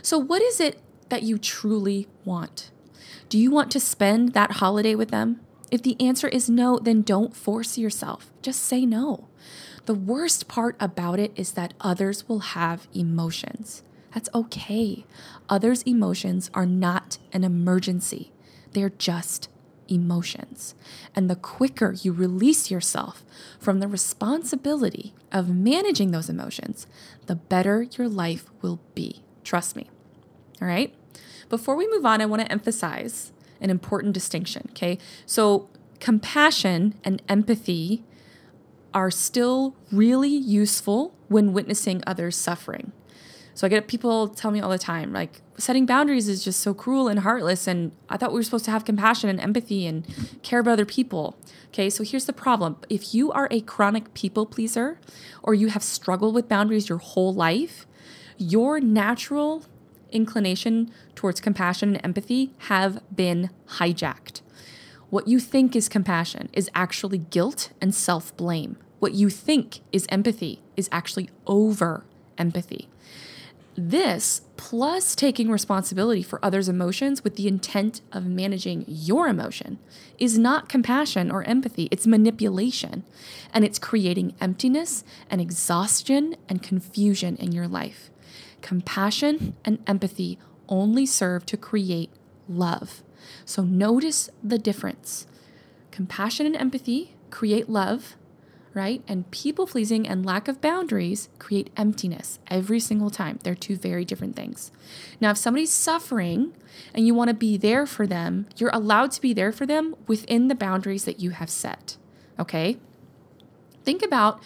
So, 0.00 0.18
what 0.18 0.40
is 0.40 0.60
it 0.60 0.80
that 1.10 1.22
you 1.22 1.36
truly 1.36 2.08
want? 2.24 2.70
Do 3.28 3.38
you 3.38 3.50
want 3.50 3.70
to 3.72 3.80
spend 3.80 4.32
that 4.32 4.52
holiday 4.52 4.94
with 4.94 5.10
them? 5.10 5.40
If 5.70 5.82
the 5.82 6.00
answer 6.00 6.28
is 6.28 6.48
no, 6.48 6.78
then 6.78 7.02
don't 7.02 7.36
force 7.36 7.76
yourself. 7.76 8.32
Just 8.40 8.62
say 8.62 8.86
no. 8.86 9.28
The 9.84 9.94
worst 9.94 10.48
part 10.48 10.76
about 10.80 11.18
it 11.18 11.32
is 11.36 11.52
that 11.52 11.74
others 11.80 12.26
will 12.26 12.38
have 12.38 12.88
emotions. 12.94 13.82
That's 14.14 14.30
okay. 14.34 15.04
Others' 15.50 15.82
emotions 15.82 16.50
are 16.54 16.64
not 16.64 17.18
an 17.32 17.44
emergency, 17.44 18.32
they're 18.72 18.90
just 18.90 19.48
emotions. 19.88 20.74
And 21.14 21.28
the 21.28 21.36
quicker 21.36 21.92
you 21.92 22.12
release 22.12 22.70
yourself 22.70 23.24
from 23.58 23.80
the 23.80 23.88
responsibility 23.88 25.14
of 25.32 25.48
managing 25.48 26.10
those 26.10 26.28
emotions, 26.28 26.86
the 27.26 27.36
better 27.36 27.86
your 27.96 28.08
life 28.08 28.46
will 28.62 28.80
be. 28.94 29.22
Trust 29.42 29.76
me. 29.76 29.90
All 30.60 30.68
right? 30.68 30.94
Before 31.48 31.76
we 31.76 31.88
move 31.90 32.06
on, 32.06 32.20
I 32.20 32.26
want 32.26 32.42
to 32.42 32.50
emphasize 32.50 33.32
an 33.60 33.70
important 33.70 34.12
distinction. 34.14 34.68
Okay. 34.70 34.98
So, 35.26 35.68
compassion 36.00 36.94
and 37.04 37.22
empathy 37.28 38.04
are 38.92 39.10
still 39.10 39.74
really 39.90 40.28
useful 40.28 41.14
when 41.28 41.52
witnessing 41.52 42.02
others 42.06 42.36
suffering. 42.36 42.92
So 43.54 43.66
I 43.66 43.70
get 43.70 43.86
people 43.86 44.28
tell 44.28 44.50
me 44.50 44.60
all 44.60 44.70
the 44.70 44.78
time, 44.78 45.12
like, 45.12 45.40
setting 45.56 45.86
boundaries 45.86 46.28
is 46.28 46.42
just 46.44 46.60
so 46.60 46.74
cruel 46.74 47.06
and 47.06 47.20
heartless. 47.20 47.66
And 47.68 47.92
I 48.08 48.16
thought 48.16 48.32
we 48.32 48.38
were 48.38 48.42
supposed 48.42 48.64
to 48.64 48.72
have 48.72 48.84
compassion 48.84 49.30
and 49.30 49.40
empathy 49.40 49.86
and 49.86 50.04
care 50.42 50.58
about 50.58 50.72
other 50.72 50.84
people. 50.84 51.36
Okay, 51.68 51.88
so 51.88 52.02
here's 52.02 52.24
the 52.24 52.32
problem 52.32 52.76
if 52.88 53.14
you 53.14 53.30
are 53.32 53.48
a 53.50 53.60
chronic 53.60 54.12
people 54.14 54.46
pleaser 54.46 54.98
or 55.42 55.54
you 55.54 55.68
have 55.68 55.82
struggled 55.82 56.34
with 56.34 56.48
boundaries 56.48 56.88
your 56.88 56.98
whole 56.98 57.32
life, 57.32 57.86
your 58.36 58.80
natural 58.80 59.64
inclination 60.10 60.90
towards 61.14 61.40
compassion 61.40 61.94
and 61.94 62.04
empathy 62.04 62.54
have 62.58 63.02
been 63.14 63.50
hijacked. 63.78 64.40
What 65.10 65.28
you 65.28 65.38
think 65.38 65.76
is 65.76 65.88
compassion 65.88 66.48
is 66.52 66.70
actually 66.74 67.18
guilt 67.18 67.70
and 67.80 67.94
self 67.94 68.36
blame. 68.36 68.78
What 68.98 69.12
you 69.12 69.30
think 69.30 69.80
is 69.92 70.06
empathy 70.08 70.62
is 70.76 70.88
actually 70.90 71.30
over 71.46 72.04
empathy. 72.38 72.88
This, 73.76 74.42
plus 74.56 75.16
taking 75.16 75.50
responsibility 75.50 76.22
for 76.22 76.44
others' 76.44 76.68
emotions 76.68 77.24
with 77.24 77.34
the 77.34 77.48
intent 77.48 78.02
of 78.12 78.24
managing 78.24 78.84
your 78.86 79.26
emotion, 79.26 79.78
is 80.16 80.38
not 80.38 80.68
compassion 80.68 81.30
or 81.30 81.42
empathy, 81.42 81.88
it's 81.90 82.06
manipulation. 82.06 83.02
And 83.52 83.64
it's 83.64 83.80
creating 83.80 84.34
emptiness 84.40 85.02
and 85.28 85.40
exhaustion 85.40 86.36
and 86.48 86.62
confusion 86.62 87.36
in 87.36 87.50
your 87.50 87.66
life. 87.66 88.10
Compassion 88.62 89.56
and 89.64 89.78
empathy 89.86 90.38
only 90.68 91.04
serve 91.04 91.44
to 91.46 91.56
create 91.56 92.10
love. 92.48 93.02
So 93.44 93.62
notice 93.64 94.30
the 94.42 94.58
difference. 94.58 95.26
Compassion 95.90 96.46
and 96.46 96.56
empathy 96.56 97.14
create 97.30 97.68
love, 97.68 98.16
right? 98.74 99.02
And 99.06 99.30
people 99.30 99.66
pleasing 99.66 100.06
and 100.06 100.26
lack 100.26 100.48
of 100.48 100.60
boundaries 100.60 101.28
create 101.38 101.70
emptiness 101.76 102.40
every 102.48 102.80
single 102.80 103.08
time. 103.08 103.38
They're 103.42 103.54
two 103.54 103.76
very 103.76 104.04
different 104.04 104.34
things. 104.34 104.72
Now, 105.20 105.30
if 105.30 105.36
somebody's 105.36 105.72
suffering 105.72 106.52
and 106.92 107.06
you 107.06 107.14
want 107.14 107.28
to 107.28 107.34
be 107.34 107.56
there 107.56 107.86
for 107.86 108.06
them, 108.06 108.46
you're 108.56 108.70
allowed 108.72 109.12
to 109.12 109.20
be 109.20 109.32
there 109.32 109.52
for 109.52 109.64
them 109.64 109.94
within 110.08 110.48
the 110.48 110.56
boundaries 110.56 111.04
that 111.04 111.20
you 111.20 111.30
have 111.30 111.48
set, 111.48 111.96
okay? 112.38 112.78
Think 113.84 114.02
about 114.02 114.42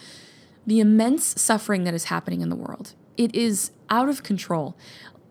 the 0.67 0.79
immense 0.79 1.41
suffering 1.41 1.83
that 1.85 1.95
is 1.95 2.05
happening 2.05 2.41
in 2.41 2.49
the 2.49 2.55
world. 2.55 2.93
It 3.17 3.33
is 3.33 3.71
out 3.89 4.07
of 4.07 4.21
control 4.21 4.77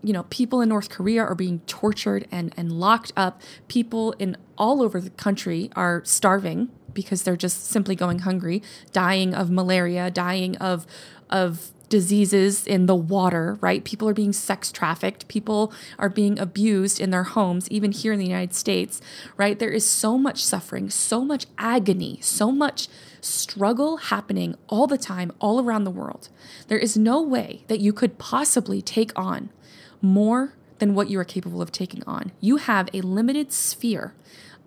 you 0.02 0.12
know, 0.12 0.24
people 0.24 0.60
in 0.60 0.68
North 0.68 0.90
Korea 0.90 1.22
are 1.22 1.34
being 1.34 1.60
tortured 1.66 2.28
and, 2.30 2.54
and 2.56 2.72
locked 2.72 3.12
up. 3.16 3.42
People 3.66 4.12
in 4.12 4.36
all 4.56 4.82
over 4.82 5.00
the 5.00 5.10
country 5.10 5.70
are 5.74 6.02
starving 6.04 6.70
because 6.98 7.22
they're 7.22 7.36
just 7.36 7.64
simply 7.66 7.94
going 7.94 8.18
hungry, 8.18 8.60
dying 8.90 9.32
of 9.32 9.52
malaria, 9.52 10.10
dying 10.10 10.56
of 10.56 10.84
of 11.30 11.70
diseases 11.88 12.66
in 12.66 12.86
the 12.86 12.94
water, 12.96 13.56
right? 13.60 13.84
People 13.84 14.08
are 14.08 14.14
being 14.14 14.32
sex 14.32 14.72
trafficked, 14.72 15.28
people 15.28 15.72
are 15.96 16.08
being 16.08 16.40
abused 16.40 16.98
in 16.98 17.10
their 17.10 17.22
homes, 17.22 17.70
even 17.70 17.92
here 17.92 18.12
in 18.12 18.18
the 18.18 18.26
United 18.26 18.52
States, 18.52 19.00
right? 19.36 19.60
There 19.60 19.70
is 19.70 19.88
so 19.88 20.18
much 20.18 20.44
suffering, 20.44 20.90
so 20.90 21.24
much 21.24 21.46
agony, 21.56 22.18
so 22.20 22.50
much 22.50 22.88
struggle 23.20 23.98
happening 23.98 24.56
all 24.66 24.88
the 24.88 24.98
time, 24.98 25.30
all 25.38 25.62
around 25.62 25.84
the 25.84 25.92
world. 25.92 26.30
There 26.66 26.78
is 26.78 26.96
no 26.96 27.22
way 27.22 27.62
that 27.68 27.78
you 27.78 27.92
could 27.92 28.18
possibly 28.18 28.82
take 28.82 29.12
on 29.14 29.50
more 30.02 30.54
than 30.80 30.94
what 30.94 31.08
you 31.08 31.20
are 31.20 31.24
capable 31.24 31.62
of 31.62 31.70
taking 31.70 32.02
on. 32.08 32.32
You 32.40 32.56
have 32.56 32.88
a 32.92 33.02
limited 33.02 33.52
sphere 33.52 34.14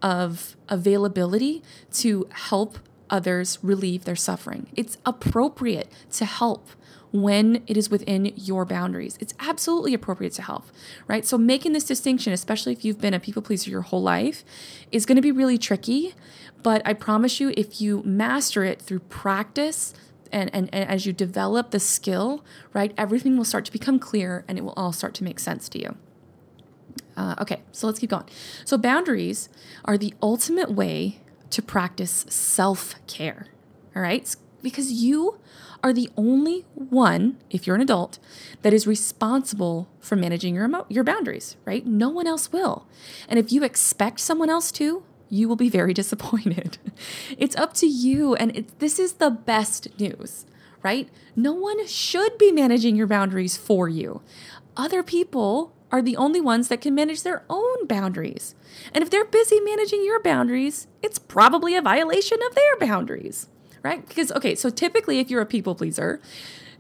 of 0.01 0.55
availability 0.69 1.61
to 1.93 2.27
help 2.31 2.79
others 3.09 3.59
relieve 3.61 4.05
their 4.05 4.15
suffering. 4.15 4.67
It's 4.75 4.97
appropriate 5.05 5.91
to 6.13 6.25
help 6.25 6.69
when 7.11 7.61
it 7.67 7.75
is 7.75 7.89
within 7.89 8.31
your 8.35 8.63
boundaries. 8.65 9.17
It's 9.19 9.33
absolutely 9.39 9.93
appropriate 9.93 10.33
to 10.33 10.41
help, 10.41 10.65
right? 11.07 11.25
So, 11.25 11.37
making 11.37 11.73
this 11.73 11.83
distinction, 11.83 12.31
especially 12.31 12.71
if 12.71 12.85
you've 12.85 13.01
been 13.01 13.13
a 13.13 13.19
people 13.19 13.41
pleaser 13.41 13.69
your 13.69 13.81
whole 13.81 14.01
life, 14.01 14.45
is 14.91 15.05
going 15.05 15.17
to 15.17 15.21
be 15.21 15.31
really 15.31 15.57
tricky. 15.57 16.15
But 16.63 16.81
I 16.85 16.93
promise 16.93 17.39
you, 17.39 17.53
if 17.57 17.81
you 17.81 18.01
master 18.03 18.63
it 18.63 18.81
through 18.81 18.99
practice, 18.99 19.93
and, 20.31 20.49
and, 20.53 20.69
and 20.71 20.89
as 20.89 21.05
you 21.05 21.11
develop 21.11 21.71
the 21.71 21.79
skill, 21.79 22.45
right, 22.73 22.93
everything 22.97 23.35
will 23.35 23.45
start 23.45 23.65
to 23.65 23.71
become 23.71 23.99
clear 23.99 24.45
and 24.47 24.57
it 24.57 24.61
will 24.61 24.73
all 24.77 24.93
start 24.93 25.13
to 25.15 25.25
make 25.25 25.39
sense 25.39 25.67
to 25.69 25.79
you. 25.79 25.97
Uh, 27.21 27.35
okay, 27.39 27.61
so 27.71 27.85
let's 27.85 27.99
keep 27.99 28.09
going. 28.09 28.25
So, 28.65 28.79
boundaries 28.79 29.47
are 29.85 29.95
the 29.95 30.11
ultimate 30.23 30.71
way 30.71 31.19
to 31.51 31.61
practice 31.61 32.25
self 32.29 32.95
care, 33.05 33.45
all 33.95 34.01
right? 34.01 34.35
Because 34.63 34.91
you 34.91 35.37
are 35.83 35.93
the 35.93 36.09
only 36.17 36.65
one, 36.73 37.37
if 37.51 37.67
you're 37.67 37.75
an 37.75 37.81
adult, 37.81 38.17
that 38.63 38.73
is 38.73 38.87
responsible 38.87 39.87
for 39.99 40.15
managing 40.15 40.55
your, 40.55 40.65
emo- 40.65 40.87
your 40.89 41.03
boundaries, 41.03 41.57
right? 41.63 41.85
No 41.85 42.09
one 42.09 42.25
else 42.25 42.51
will. 42.51 42.87
And 43.29 43.37
if 43.37 43.51
you 43.51 43.63
expect 43.63 44.19
someone 44.19 44.49
else 44.49 44.71
to, 44.73 45.03
you 45.29 45.47
will 45.47 45.55
be 45.55 45.69
very 45.69 45.93
disappointed. 46.01 46.79
it's 47.37 47.55
up 47.55 47.73
to 47.75 47.85
you. 47.85 48.33
And 48.33 48.55
it, 48.57 48.79
this 48.79 48.97
is 48.97 49.13
the 49.13 49.29
best 49.29 49.99
news, 49.99 50.45
right? 50.81 51.07
No 51.35 51.53
one 51.53 51.85
should 51.85 52.39
be 52.39 52.51
managing 52.51 52.95
your 52.95 53.07
boundaries 53.07 53.57
for 53.57 53.87
you. 53.87 54.21
Other 54.75 55.03
people 55.03 55.73
are 55.91 56.01
the 56.01 56.17
only 56.17 56.41
ones 56.41 56.67
that 56.69 56.81
can 56.81 56.95
manage 56.95 57.23
their 57.23 57.43
own 57.49 57.85
boundaries. 57.87 58.55
And 58.93 59.03
if 59.03 59.09
they're 59.09 59.25
busy 59.25 59.59
managing 59.59 60.03
your 60.03 60.21
boundaries, 60.21 60.87
it's 61.01 61.19
probably 61.19 61.75
a 61.75 61.81
violation 61.81 62.39
of 62.47 62.55
their 62.55 62.77
boundaries, 62.79 63.49
right? 63.83 64.07
Because, 64.07 64.31
okay, 64.31 64.55
so 64.55 64.69
typically 64.69 65.19
if 65.19 65.29
you're 65.29 65.41
a 65.41 65.45
people 65.45 65.75
pleaser, 65.75 66.21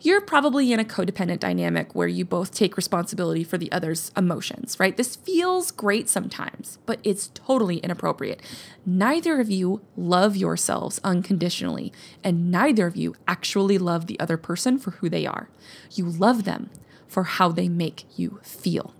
you're 0.03 0.21
probably 0.21 0.73
in 0.73 0.79
a 0.79 0.83
codependent 0.83 1.39
dynamic 1.39 1.93
where 1.93 2.07
you 2.07 2.25
both 2.25 2.51
take 2.51 2.75
responsibility 2.75 3.43
for 3.43 3.59
the 3.59 3.71
other's 3.71 4.11
emotions, 4.17 4.79
right? 4.79 4.97
This 4.97 5.15
feels 5.15 5.69
great 5.69 6.09
sometimes, 6.09 6.79
but 6.87 6.99
it's 7.03 7.27
totally 7.35 7.77
inappropriate. 7.77 8.41
Neither 8.83 9.39
of 9.39 9.51
you 9.51 9.81
love 9.95 10.35
yourselves 10.35 10.99
unconditionally, 11.03 11.93
and 12.23 12.49
neither 12.49 12.87
of 12.87 12.95
you 12.95 13.15
actually 13.27 13.77
love 13.77 14.07
the 14.07 14.19
other 14.19 14.37
person 14.37 14.79
for 14.79 14.91
who 14.91 15.09
they 15.09 15.27
are. 15.27 15.49
You 15.91 16.05
love 16.05 16.45
them 16.45 16.71
for 17.07 17.23
how 17.23 17.49
they 17.49 17.69
make 17.69 18.05
you 18.17 18.39
feel. 18.41 18.95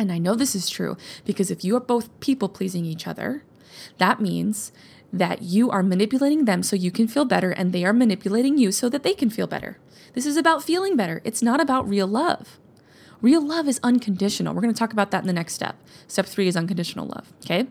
And 0.00 0.10
I 0.10 0.16
know 0.16 0.34
this 0.34 0.54
is 0.54 0.70
true 0.70 0.96
because 1.26 1.50
if 1.50 1.62
you 1.62 1.76
are 1.76 1.80
both 1.80 2.18
people 2.20 2.48
pleasing 2.48 2.86
each 2.86 3.06
other, 3.06 3.44
that 3.98 4.18
means 4.18 4.72
that 5.12 5.42
you 5.42 5.70
are 5.70 5.82
manipulating 5.82 6.46
them 6.46 6.62
so 6.62 6.74
you 6.74 6.90
can 6.90 7.06
feel 7.06 7.26
better 7.26 7.50
and 7.50 7.70
they 7.70 7.84
are 7.84 7.92
manipulating 7.92 8.56
you 8.56 8.72
so 8.72 8.88
that 8.88 9.02
they 9.02 9.12
can 9.12 9.28
feel 9.28 9.46
better. 9.46 9.76
This 10.14 10.24
is 10.24 10.38
about 10.38 10.64
feeling 10.64 10.96
better. 10.96 11.20
It's 11.22 11.42
not 11.42 11.60
about 11.60 11.86
real 11.86 12.06
love. 12.06 12.58
Real 13.20 13.46
love 13.46 13.68
is 13.68 13.78
unconditional. 13.82 14.54
We're 14.54 14.62
going 14.62 14.72
to 14.72 14.78
talk 14.78 14.94
about 14.94 15.10
that 15.10 15.22
in 15.22 15.26
the 15.26 15.34
next 15.34 15.52
step. 15.52 15.76
Step 16.08 16.24
three 16.24 16.48
is 16.48 16.56
unconditional 16.56 17.06
love. 17.06 17.30
Okay. 17.44 17.66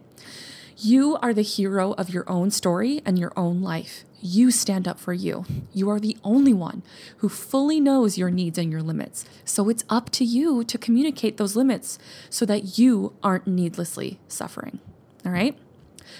You 0.78 1.18
are 1.24 1.34
the 1.34 1.42
hero 1.42 1.94
of 1.94 2.12
your 2.12 2.30
own 2.30 2.52
story 2.52 3.02
and 3.08 3.18
your 3.18 3.34
own 3.36 3.64
life. 3.64 4.06
You 4.22 4.52
stand 4.52 4.88
up 4.88 5.00
for 5.00 5.14
you. 5.14 5.46
You 5.74 5.90
are 5.90 6.00
the 6.00 6.18
only 6.24 6.54
one 6.54 6.84
who 7.18 7.30
fully 7.30 7.80
knows 7.80 8.18
your 8.18 8.30
needs 8.30 8.58
and 8.58 8.72
your 8.72 8.82
limits. 8.82 9.26
So 9.46 9.70
it's 9.70 9.84
up 9.90 10.10
to 10.12 10.26
you 10.26 10.64
to 10.66 10.78
communicate 10.78 11.38
those 11.38 11.56
limits 11.56 11.98
so 12.30 12.46
that 12.46 12.78
you 12.78 13.14
aren't 13.24 13.48
needlessly 13.48 14.20
suffering. 14.28 14.80
All 15.26 15.32
right? 15.32 15.58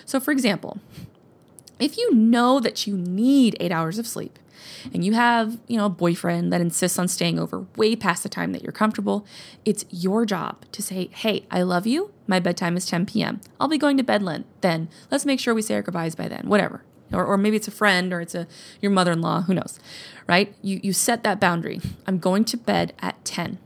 So, 0.06 0.20
for 0.20 0.32
example, 0.32 0.80
if 1.80 1.98
you 1.98 2.14
know 2.14 2.60
that 2.60 2.86
you 2.88 2.98
need 2.98 3.56
eight 3.60 3.72
hours 3.72 3.98
of 3.98 4.08
sleep 4.08 4.38
and 4.94 5.04
you 5.04 5.14
have, 5.14 5.58
you 5.68 5.78
know, 5.78 5.86
a 5.86 5.90
boyfriend 5.90 6.52
that 6.54 6.62
insists 6.62 7.00
on 7.00 7.08
staying 7.08 7.40
over 7.40 7.66
way 7.76 7.96
past 7.96 8.24
the 8.24 8.30
time 8.30 8.52
that 8.52 8.64
you're 8.64 8.72
comfortable, 8.72 9.26
it's 9.66 9.86
your 9.90 10.26
job 10.26 10.66
to 10.72 10.82
say, 10.82 11.10
hey, 11.14 11.46
I 11.50 11.62
love 11.62 11.88
you. 11.88 12.12
My 12.28 12.40
bedtime 12.40 12.78
is 12.78 12.86
10 12.86 13.06
p.m. 13.06 13.42
I'll 13.60 13.68
be 13.68 13.78
going 13.78 13.98
to 13.98 14.04
bed 14.04 14.24
then. 14.62 14.90
Let's 15.10 15.26
make 15.26 15.40
sure 15.40 15.54
we 15.54 15.62
say 15.62 15.76
our 15.76 15.82
goodbyes 15.82 16.16
by 16.16 16.28
then, 16.28 16.48
whatever. 16.48 16.84
Or, 17.12 17.26
or 17.26 17.38
maybe 17.38 17.56
it's 17.56 17.68
a 17.68 17.72
friend 17.72 18.14
or 18.14 18.22
it's 18.22 18.36
a 18.36 18.48
your 18.82 18.92
mother-in-law, 18.92 19.44
who 19.44 19.54
knows, 19.54 19.80
right? 20.28 20.54
You, 20.62 20.80
you 20.84 20.94
set 20.94 21.24
that 21.24 21.40
boundary. 21.40 21.82
I'm 22.06 22.20
going 22.20 22.46
to 22.46 22.58
bed 22.58 22.94
at 23.00 23.24
10. 23.26 23.58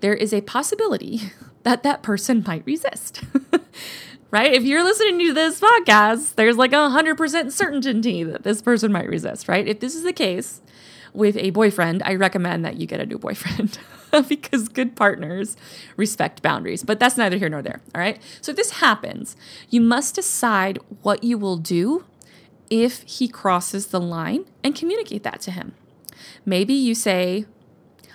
There 0.00 0.14
is 0.14 0.32
a 0.32 0.40
possibility 0.42 1.32
that 1.62 1.82
that 1.82 2.02
person 2.02 2.44
might 2.46 2.64
resist. 2.66 3.22
right? 4.30 4.52
If 4.52 4.64
you're 4.64 4.82
listening 4.82 5.18
to 5.26 5.32
this 5.34 5.60
podcast, 5.60 6.36
there's 6.36 6.56
like 6.56 6.72
a 6.72 6.76
100% 6.76 7.52
certainty 7.52 8.24
that 8.24 8.42
this 8.42 8.62
person 8.62 8.90
might 8.90 9.08
resist, 9.08 9.46
right? 9.46 9.66
If 9.68 9.80
this 9.80 9.94
is 9.94 10.02
the 10.02 10.12
case 10.12 10.60
with 11.12 11.36
a 11.36 11.50
boyfriend, 11.50 12.02
I 12.04 12.14
recommend 12.14 12.64
that 12.64 12.76
you 12.76 12.86
get 12.86 13.00
a 13.00 13.06
new 13.06 13.18
boyfriend 13.18 13.78
because 14.28 14.68
good 14.68 14.96
partners 14.96 15.56
respect 15.96 16.42
boundaries. 16.42 16.82
But 16.82 16.98
that's 16.98 17.16
neither 17.16 17.36
here 17.36 17.50
nor 17.50 17.62
there, 17.62 17.80
all 17.94 18.00
right? 18.00 18.20
So 18.40 18.50
if 18.50 18.56
this 18.56 18.72
happens, 18.72 19.36
you 19.68 19.80
must 19.80 20.14
decide 20.14 20.78
what 21.02 21.22
you 21.22 21.36
will 21.36 21.58
do 21.58 22.04
if 22.70 23.02
he 23.02 23.28
crosses 23.28 23.88
the 23.88 24.00
line 24.00 24.46
and 24.62 24.74
communicate 24.74 25.22
that 25.22 25.40
to 25.42 25.50
him. 25.50 25.74
Maybe 26.44 26.74
you 26.74 26.94
say, 26.94 27.46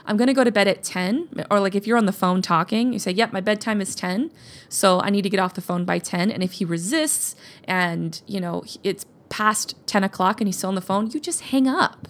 I'm 0.08 0.16
going 0.16 0.28
to 0.28 0.34
go 0.34 0.44
to 0.44 0.52
bed 0.52 0.68
at 0.68 0.84
10. 0.84 1.46
Or 1.52 1.60
like 1.60 1.76
if 1.76 1.86
you're 1.86 1.98
on 1.98 2.06
the 2.06 2.14
phone 2.14 2.42
talking, 2.42 2.94
you 2.94 3.00
say, 3.00 3.12
Yep, 3.12 3.34
my 3.34 3.42
bedtime 3.42 3.82
is 3.82 3.94
10. 3.94 4.32
So 4.70 5.02
I 5.02 5.10
need 5.10 5.24
to 5.24 5.30
get 5.30 5.40
off 5.40 5.54
the 5.54 5.62
phone 5.62 5.86
by 5.86 6.00
10. 6.00 6.32
And 6.32 6.42
if 6.42 6.54
he 6.54 6.66
resists 6.66 7.36
and, 7.66 8.22
you 8.26 8.40
know, 8.40 8.64
it's 8.84 9.06
past 9.30 9.76
10 9.86 10.04
o'clock 10.04 10.40
and 10.40 10.48
he's 10.48 10.58
still 10.58 10.70
on 10.70 10.76
the 10.76 10.82
phone, 10.82 11.12
you 11.12 11.20
just 11.20 11.42
hang 11.42 11.68
up. 11.68 12.08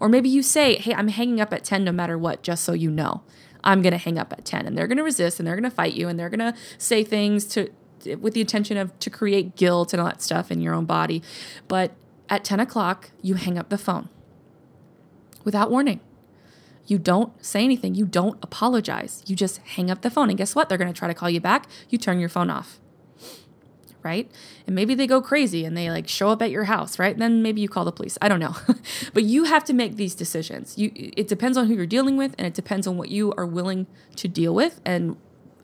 Or 0.00 0.08
maybe 0.08 0.28
you 0.28 0.42
say, 0.42 0.76
hey, 0.76 0.94
I'm 0.94 1.08
hanging 1.08 1.40
up 1.40 1.52
at 1.52 1.64
10 1.64 1.84
no 1.84 1.92
matter 1.92 2.18
what, 2.18 2.42
just 2.42 2.64
so 2.64 2.72
you 2.72 2.90
know. 2.90 3.22
I'm 3.64 3.82
going 3.82 3.92
to 3.92 3.98
hang 3.98 4.18
up 4.18 4.32
at 4.32 4.44
10. 4.44 4.66
And 4.66 4.76
they're 4.76 4.86
going 4.86 4.98
to 4.98 5.04
resist 5.04 5.38
and 5.38 5.46
they're 5.46 5.56
going 5.56 5.64
to 5.64 5.70
fight 5.70 5.94
you 5.94 6.08
and 6.08 6.18
they're 6.18 6.28
going 6.28 6.52
to 6.52 6.54
say 6.76 7.04
things 7.04 7.44
to 7.46 7.70
with 8.20 8.34
the 8.34 8.40
intention 8.40 8.76
of 8.76 8.98
to 9.00 9.10
create 9.10 9.56
guilt 9.56 9.92
and 9.92 10.00
all 10.00 10.08
that 10.08 10.22
stuff 10.22 10.50
in 10.50 10.60
your 10.60 10.74
own 10.74 10.84
body. 10.84 11.22
But 11.66 11.92
at 12.28 12.44
10 12.44 12.60
o'clock, 12.60 13.10
you 13.22 13.34
hang 13.34 13.58
up 13.58 13.68
the 13.68 13.78
phone 13.78 14.08
without 15.44 15.70
warning. 15.70 16.00
You 16.86 16.98
don't 16.98 17.32
say 17.44 17.62
anything. 17.62 17.94
You 17.94 18.06
don't 18.06 18.38
apologize. 18.42 19.22
You 19.26 19.36
just 19.36 19.58
hang 19.58 19.90
up 19.90 20.00
the 20.00 20.10
phone. 20.10 20.30
And 20.30 20.38
guess 20.38 20.54
what? 20.54 20.68
They're 20.68 20.78
going 20.78 20.92
to 20.92 20.98
try 20.98 21.06
to 21.06 21.14
call 21.14 21.28
you 21.28 21.40
back. 21.40 21.66
You 21.90 21.98
turn 21.98 22.18
your 22.18 22.30
phone 22.30 22.48
off. 22.48 22.80
Right? 24.02 24.30
And 24.66 24.74
maybe 24.74 24.94
they 24.94 25.06
go 25.06 25.20
crazy 25.20 25.66
and 25.66 25.76
they 25.76 25.90
like 25.90 26.08
show 26.08 26.30
up 26.30 26.40
at 26.40 26.50
your 26.50 26.64
house, 26.64 26.98
right? 26.98 27.16
then 27.18 27.42
maybe 27.42 27.60
you 27.60 27.68
call 27.68 27.84
the 27.84 27.92
police. 27.92 28.16
I 28.22 28.28
don't 28.28 28.40
know. 28.40 28.56
but 29.12 29.24
you 29.24 29.44
have 29.44 29.64
to 29.64 29.74
make 29.74 29.96
these 29.96 30.14
decisions. 30.14 30.78
You 30.78 30.90
it 30.94 31.28
depends 31.28 31.58
on 31.58 31.66
who 31.66 31.74
you're 31.74 31.84
dealing 31.84 32.16
with 32.16 32.34
and 32.38 32.46
it 32.46 32.54
depends 32.54 32.86
on 32.86 32.96
what 32.96 33.10
you 33.10 33.34
are 33.36 33.44
willing 33.44 33.86
to 34.16 34.28
deal 34.28 34.54
with 34.54 34.80
and 34.86 35.16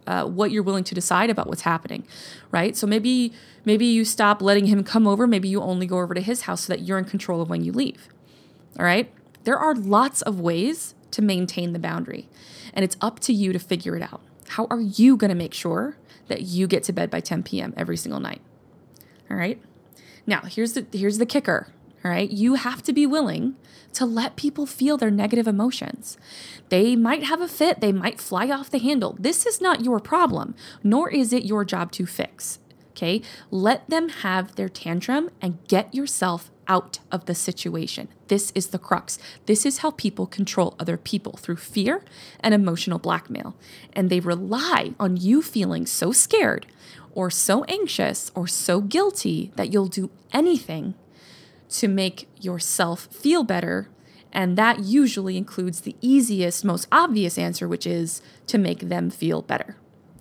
uh, 0.06 0.24
what 0.24 0.50
you're 0.50 0.62
willing 0.62 0.84
to 0.84 0.94
decide 0.94 1.30
about 1.30 1.46
what's 1.46 1.62
happening, 1.62 2.06
right? 2.50 2.76
So 2.76 2.86
maybe 2.86 3.32
maybe 3.64 3.86
you 3.86 4.04
stop 4.04 4.42
letting 4.42 4.66
him 4.66 4.84
come 4.84 5.06
over. 5.06 5.26
Maybe 5.26 5.48
you 5.48 5.60
only 5.60 5.86
go 5.86 6.00
over 6.00 6.14
to 6.14 6.20
his 6.20 6.42
house 6.42 6.64
so 6.64 6.72
that 6.72 6.82
you're 6.82 6.98
in 6.98 7.04
control 7.04 7.40
of 7.40 7.48
when 7.48 7.64
you 7.64 7.72
leave. 7.72 8.08
All 8.78 8.84
right. 8.84 9.12
There 9.44 9.58
are 9.58 9.74
lots 9.74 10.22
of 10.22 10.40
ways 10.40 10.94
to 11.10 11.22
maintain 11.22 11.72
the 11.72 11.78
boundary, 11.78 12.28
and 12.72 12.84
it's 12.84 12.96
up 13.00 13.20
to 13.20 13.32
you 13.32 13.52
to 13.52 13.58
figure 13.58 13.96
it 13.96 14.02
out. 14.02 14.20
How 14.48 14.66
are 14.70 14.80
you 14.80 15.16
going 15.16 15.28
to 15.28 15.34
make 15.34 15.54
sure 15.54 15.96
that 16.28 16.42
you 16.42 16.66
get 16.66 16.82
to 16.84 16.92
bed 16.92 17.10
by 17.10 17.20
10 17.20 17.42
p.m. 17.42 17.74
every 17.76 17.96
single 17.96 18.20
night? 18.20 18.40
All 19.30 19.36
right. 19.36 19.60
Now 20.26 20.42
here's 20.42 20.72
the 20.72 20.86
here's 20.92 21.18
the 21.18 21.26
kicker. 21.26 21.68
All 22.04 22.10
right. 22.10 22.30
You 22.30 22.54
have 22.54 22.82
to 22.82 22.92
be 22.92 23.06
willing 23.06 23.56
to 23.94 24.04
let 24.04 24.36
people 24.36 24.66
feel 24.66 24.98
their 24.98 25.10
negative 25.10 25.48
emotions. 25.48 26.18
They 26.68 26.96
might 26.96 27.22
have 27.22 27.40
a 27.40 27.48
fit, 27.48 27.80
they 27.80 27.92
might 27.92 28.20
fly 28.20 28.50
off 28.50 28.70
the 28.70 28.78
handle. 28.78 29.16
This 29.18 29.46
is 29.46 29.60
not 29.60 29.84
your 29.84 30.00
problem, 30.00 30.54
nor 30.82 31.08
is 31.08 31.32
it 31.32 31.44
your 31.44 31.64
job 31.64 31.92
to 31.92 32.04
fix. 32.04 32.58
Okay? 32.90 33.22
Let 33.50 33.88
them 33.88 34.08
have 34.08 34.56
their 34.56 34.68
tantrum 34.68 35.30
and 35.40 35.66
get 35.66 35.94
yourself 35.94 36.50
out 36.68 36.98
of 37.10 37.26
the 37.26 37.34
situation. 37.34 38.08
This 38.28 38.50
is 38.54 38.68
the 38.68 38.78
crux. 38.78 39.18
This 39.46 39.64
is 39.64 39.78
how 39.78 39.90
people 39.92 40.26
control 40.26 40.74
other 40.78 40.96
people 40.96 41.32
through 41.34 41.56
fear 41.56 42.02
and 42.40 42.54
emotional 42.54 42.98
blackmail. 42.98 43.56
And 43.92 44.10
they 44.10 44.20
rely 44.20 44.94
on 44.98 45.16
you 45.16 45.42
feeling 45.42 45.86
so 45.86 46.12
scared 46.12 46.66
or 47.12 47.30
so 47.30 47.64
anxious 47.64 48.30
or 48.34 48.46
so 48.46 48.80
guilty 48.80 49.52
that 49.56 49.72
you'll 49.72 49.86
do 49.86 50.10
anything 50.32 50.94
to 51.74 51.88
make 51.88 52.28
yourself 52.40 53.08
feel 53.10 53.42
better. 53.42 53.88
And 54.32 54.56
that 54.56 54.80
usually 54.80 55.36
includes 55.36 55.80
the 55.80 55.96
easiest, 56.00 56.64
most 56.64 56.86
obvious 56.92 57.36
answer, 57.36 57.66
which 57.66 57.86
is 57.86 58.22
to 58.46 58.58
make 58.58 58.88
them 58.88 59.10
feel 59.10 59.42
better, 59.42 59.76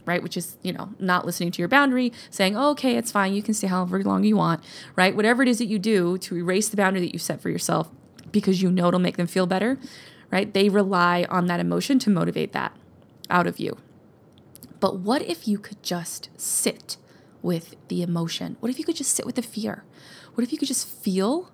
right? 0.06 0.22
Which 0.22 0.36
is, 0.36 0.58
you 0.64 0.74
know, 0.74 0.90
not 1.00 1.26
listening 1.26 1.52
to 1.52 1.62
your 1.62 1.68
boundary, 1.68 2.12
saying, 2.32 2.58
oh, 2.58 2.72
okay, 2.72 2.98
it's 2.98 3.12
fine. 3.12 3.34
You 3.34 3.44
can 3.44 3.54
stay 3.54 3.68
however 3.68 4.02
long 4.04 4.24
you 4.24 4.36
want, 4.36 4.64
right? 4.96 5.16
Whatever 5.16 5.44
it 5.44 5.48
is 5.48 5.60
that 5.60 5.66
you 5.66 5.78
do 5.78 6.18
to 6.20 6.38
erase 6.38 6.70
the 6.70 6.78
boundary 6.78 7.02
that 7.02 7.14
you 7.14 7.20
set 7.20 7.42
for 7.42 7.50
yourself 7.50 7.90
because 8.32 8.62
you 8.62 8.72
know 8.72 8.88
it'll 8.88 9.00
make 9.00 9.18
them 9.18 9.28
feel 9.28 9.46
better, 9.46 9.78
right? 10.32 10.52
They 10.54 10.70
rely 10.70 11.26
on 11.30 11.46
that 11.48 11.60
emotion 11.60 12.00
to 12.00 12.10
motivate 12.10 12.54
that 12.54 12.76
out 13.30 13.46
of 13.46 13.60
you. 13.60 13.78
But 14.80 14.98
what 14.98 15.22
if 15.22 15.48
you 15.48 15.60
could 15.60 15.84
just 15.84 16.30
sit 16.36 16.98
with 17.44 17.76
the 17.90 18.02
emotion? 18.02 18.58
What 18.60 18.72
if 18.72 18.80
you 18.80 18.86
could 18.86 18.96
just 18.96 19.16
sit 19.16 19.26
with 19.26 19.36
the 19.36 19.42
fear? 19.44 19.84
What 20.34 20.44
if 20.44 20.52
you 20.52 20.58
could 20.58 20.68
just 20.68 20.88
feel 20.88 21.52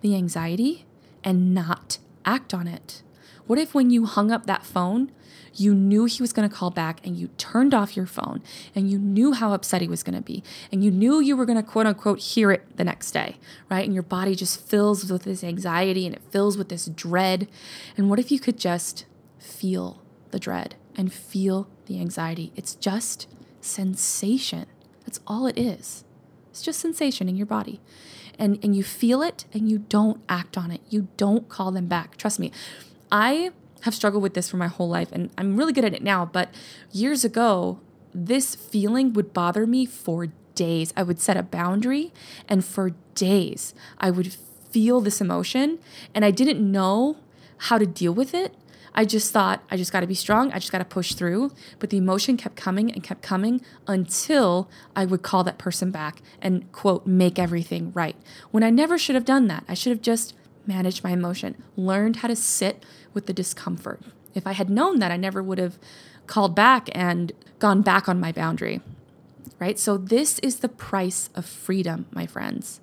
the 0.00 0.14
anxiety 0.14 0.86
and 1.22 1.54
not 1.54 1.98
act 2.24 2.54
on 2.54 2.66
it? 2.66 3.02
What 3.46 3.58
if 3.58 3.74
when 3.74 3.90
you 3.90 4.06
hung 4.06 4.30
up 4.30 4.46
that 4.46 4.64
phone, 4.64 5.10
you 5.54 5.74
knew 5.74 6.06
he 6.06 6.22
was 6.22 6.32
going 6.32 6.48
to 6.48 6.54
call 6.54 6.70
back 6.70 7.04
and 7.06 7.16
you 7.16 7.28
turned 7.36 7.74
off 7.74 7.96
your 7.96 8.06
phone 8.06 8.42
and 8.74 8.90
you 8.90 8.98
knew 8.98 9.32
how 9.32 9.52
upset 9.52 9.82
he 9.82 9.88
was 9.88 10.02
going 10.02 10.14
to 10.14 10.22
be 10.22 10.42
and 10.70 10.82
you 10.82 10.90
knew 10.90 11.20
you 11.20 11.36
were 11.36 11.44
going 11.44 11.58
to 11.58 11.62
quote 11.62 11.86
unquote 11.86 12.20
hear 12.20 12.50
it 12.50 12.76
the 12.76 12.84
next 12.84 13.10
day, 13.10 13.36
right? 13.68 13.84
And 13.84 13.92
your 13.92 14.02
body 14.02 14.34
just 14.34 14.66
fills 14.66 15.10
with 15.10 15.24
this 15.24 15.44
anxiety 15.44 16.06
and 16.06 16.14
it 16.14 16.22
fills 16.30 16.56
with 16.56 16.70
this 16.70 16.86
dread. 16.86 17.48
And 17.96 18.08
what 18.08 18.18
if 18.18 18.30
you 18.30 18.40
could 18.40 18.56
just 18.56 19.04
feel 19.38 20.00
the 20.30 20.38
dread 20.38 20.76
and 20.96 21.12
feel 21.12 21.68
the 21.86 22.00
anxiety? 22.00 22.52
It's 22.56 22.74
just 22.74 23.28
sensation. 23.60 24.66
That's 25.04 25.20
all 25.26 25.46
it 25.46 25.58
is. 25.58 26.04
It's 26.50 26.62
just 26.62 26.80
sensation 26.80 27.28
in 27.28 27.36
your 27.36 27.46
body 27.46 27.80
and, 28.38 28.58
and 28.62 28.74
you 28.74 28.82
feel 28.82 29.22
it 29.22 29.44
and 29.52 29.70
you 29.70 29.78
don't 29.78 30.20
act 30.28 30.56
on 30.56 30.70
it. 30.70 30.80
You 30.88 31.08
don't 31.16 31.48
call 31.48 31.70
them 31.70 31.86
back. 31.86 32.16
Trust 32.16 32.38
me. 32.38 32.52
I 33.10 33.50
have 33.82 33.94
struggled 33.94 34.22
with 34.22 34.34
this 34.34 34.48
for 34.48 34.56
my 34.56 34.68
whole 34.68 34.88
life 34.88 35.10
and 35.12 35.30
I'm 35.36 35.56
really 35.56 35.72
good 35.72 35.84
at 35.84 35.94
it 35.94 36.02
now, 36.02 36.24
but 36.24 36.52
years 36.92 37.24
ago, 37.24 37.80
this 38.14 38.54
feeling 38.54 39.12
would 39.12 39.32
bother 39.32 39.66
me 39.66 39.86
for 39.86 40.28
days. 40.54 40.92
I 40.96 41.02
would 41.02 41.20
set 41.20 41.36
a 41.36 41.42
boundary 41.42 42.12
and 42.48 42.64
for 42.64 42.92
days 43.14 43.74
I 43.98 44.10
would 44.10 44.32
feel 44.70 45.00
this 45.00 45.20
emotion 45.20 45.78
and 46.14 46.24
I 46.24 46.30
didn't 46.30 46.58
know 46.70 47.16
how 47.56 47.78
to 47.78 47.86
deal 47.86 48.12
with 48.12 48.34
it 48.34 48.54
I 48.94 49.04
just 49.04 49.32
thought, 49.32 49.62
I 49.70 49.76
just 49.76 49.92
got 49.92 50.00
to 50.00 50.06
be 50.06 50.14
strong. 50.14 50.52
I 50.52 50.58
just 50.58 50.72
got 50.72 50.78
to 50.78 50.84
push 50.84 51.14
through. 51.14 51.52
But 51.78 51.90
the 51.90 51.96
emotion 51.96 52.36
kept 52.36 52.56
coming 52.56 52.92
and 52.92 53.02
kept 53.02 53.22
coming 53.22 53.62
until 53.86 54.68
I 54.94 55.06
would 55.06 55.22
call 55.22 55.44
that 55.44 55.58
person 55.58 55.90
back 55.90 56.20
and, 56.40 56.70
quote, 56.72 57.06
make 57.06 57.38
everything 57.38 57.92
right. 57.94 58.16
When 58.50 58.62
I 58.62 58.70
never 58.70 58.98
should 58.98 59.14
have 59.14 59.24
done 59.24 59.48
that. 59.48 59.64
I 59.68 59.74
should 59.74 59.90
have 59.90 60.02
just 60.02 60.34
managed 60.66 61.02
my 61.02 61.10
emotion, 61.10 61.62
learned 61.76 62.16
how 62.16 62.28
to 62.28 62.36
sit 62.36 62.84
with 63.14 63.26
the 63.26 63.32
discomfort. 63.32 64.00
If 64.34 64.46
I 64.46 64.52
had 64.52 64.70
known 64.70 64.98
that, 64.98 65.10
I 65.10 65.16
never 65.16 65.42
would 65.42 65.58
have 65.58 65.78
called 66.26 66.54
back 66.54 66.88
and 66.92 67.32
gone 67.58 67.82
back 67.82 68.08
on 68.08 68.20
my 68.20 68.32
boundary. 68.32 68.80
Right? 69.58 69.78
So, 69.78 69.96
this 69.96 70.38
is 70.40 70.56
the 70.56 70.68
price 70.68 71.30
of 71.34 71.44
freedom, 71.44 72.06
my 72.10 72.26
friends. 72.26 72.80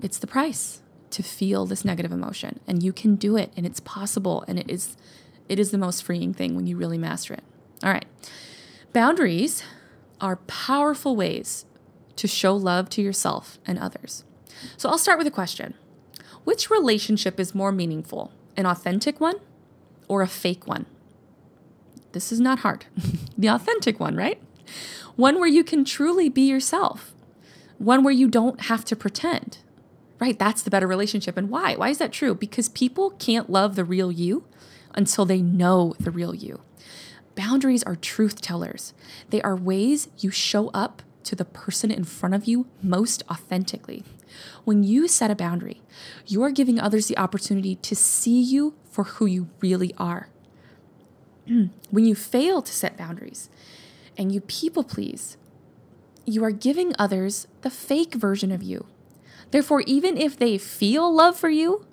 It's 0.00 0.18
the 0.18 0.26
price 0.26 0.80
to 1.10 1.22
feel 1.22 1.66
this 1.66 1.84
negative 1.84 2.12
emotion. 2.12 2.60
And 2.66 2.82
you 2.82 2.92
can 2.92 3.16
do 3.16 3.36
it, 3.36 3.52
and 3.56 3.64
it's 3.64 3.80
possible, 3.80 4.44
and 4.46 4.58
it 4.58 4.70
is 4.70 4.96
it 5.48 5.58
is 5.58 5.70
the 5.70 5.78
most 5.78 6.02
freeing 6.02 6.32
thing 6.32 6.54
when 6.54 6.66
you 6.66 6.76
really 6.76 6.98
master 6.98 7.34
it. 7.34 7.44
All 7.82 7.90
right. 7.90 8.06
Boundaries 8.92 9.62
are 10.20 10.36
powerful 10.36 11.16
ways 11.16 11.66
to 12.16 12.28
show 12.28 12.54
love 12.54 12.88
to 12.90 13.02
yourself 13.02 13.58
and 13.66 13.78
others. 13.78 14.24
So 14.76 14.88
I'll 14.88 14.98
start 14.98 15.18
with 15.18 15.26
a 15.26 15.32
question 15.32 15.74
Which 16.44 16.70
relationship 16.70 17.38
is 17.40 17.54
more 17.54 17.72
meaningful, 17.72 18.32
an 18.56 18.66
authentic 18.66 19.20
one 19.20 19.36
or 20.08 20.22
a 20.22 20.28
fake 20.28 20.66
one? 20.66 20.86
This 22.12 22.30
is 22.30 22.40
not 22.40 22.60
hard. 22.60 22.86
the 23.38 23.48
authentic 23.48 23.98
one, 23.98 24.16
right? 24.16 24.40
One 25.16 25.38
where 25.38 25.48
you 25.48 25.64
can 25.64 25.84
truly 25.84 26.28
be 26.28 26.42
yourself, 26.42 27.12
one 27.78 28.04
where 28.04 28.14
you 28.14 28.28
don't 28.28 28.62
have 28.62 28.84
to 28.86 28.96
pretend. 28.96 29.58
Right? 30.20 30.38
That's 30.38 30.62
the 30.62 30.70
better 30.70 30.86
relationship. 30.86 31.36
And 31.36 31.50
why? 31.50 31.74
Why 31.74 31.88
is 31.88 31.98
that 31.98 32.12
true? 32.12 32.34
Because 32.34 32.68
people 32.68 33.10
can't 33.10 33.50
love 33.50 33.74
the 33.74 33.84
real 33.84 34.12
you 34.12 34.44
until 34.94 35.24
they 35.24 35.42
know 35.42 35.94
the 35.98 36.10
real 36.10 36.34
you. 36.34 36.60
Boundaries 37.34 37.82
are 37.82 37.96
truth 37.96 38.40
tellers, 38.40 38.94
they 39.30 39.42
are 39.42 39.56
ways 39.56 40.08
you 40.18 40.30
show 40.30 40.68
up 40.68 41.02
to 41.24 41.34
the 41.34 41.44
person 41.44 41.90
in 41.90 42.04
front 42.04 42.34
of 42.34 42.44
you 42.44 42.66
most 42.82 43.22
authentically. 43.30 44.04
When 44.64 44.82
you 44.82 45.08
set 45.08 45.30
a 45.30 45.34
boundary, 45.34 45.82
you 46.26 46.42
are 46.42 46.50
giving 46.50 46.78
others 46.78 47.08
the 47.08 47.18
opportunity 47.18 47.76
to 47.76 47.96
see 47.96 48.40
you 48.40 48.74
for 48.90 49.04
who 49.04 49.26
you 49.26 49.48
really 49.60 49.94
are. 49.98 50.28
when 51.90 52.04
you 52.04 52.14
fail 52.14 52.62
to 52.62 52.72
set 52.72 52.96
boundaries 52.96 53.48
and 54.16 54.32
you 54.32 54.40
people 54.40 54.84
please, 54.84 55.36
you 56.24 56.42
are 56.44 56.50
giving 56.50 56.94
others 56.98 57.46
the 57.62 57.70
fake 57.70 58.14
version 58.14 58.50
of 58.50 58.62
you. 58.62 58.86
Therefore, 59.50 59.82
even 59.86 60.16
if 60.16 60.38
they 60.38 60.58
feel 60.58 61.12
love 61.12 61.36
for 61.36 61.50
you, 61.50 61.86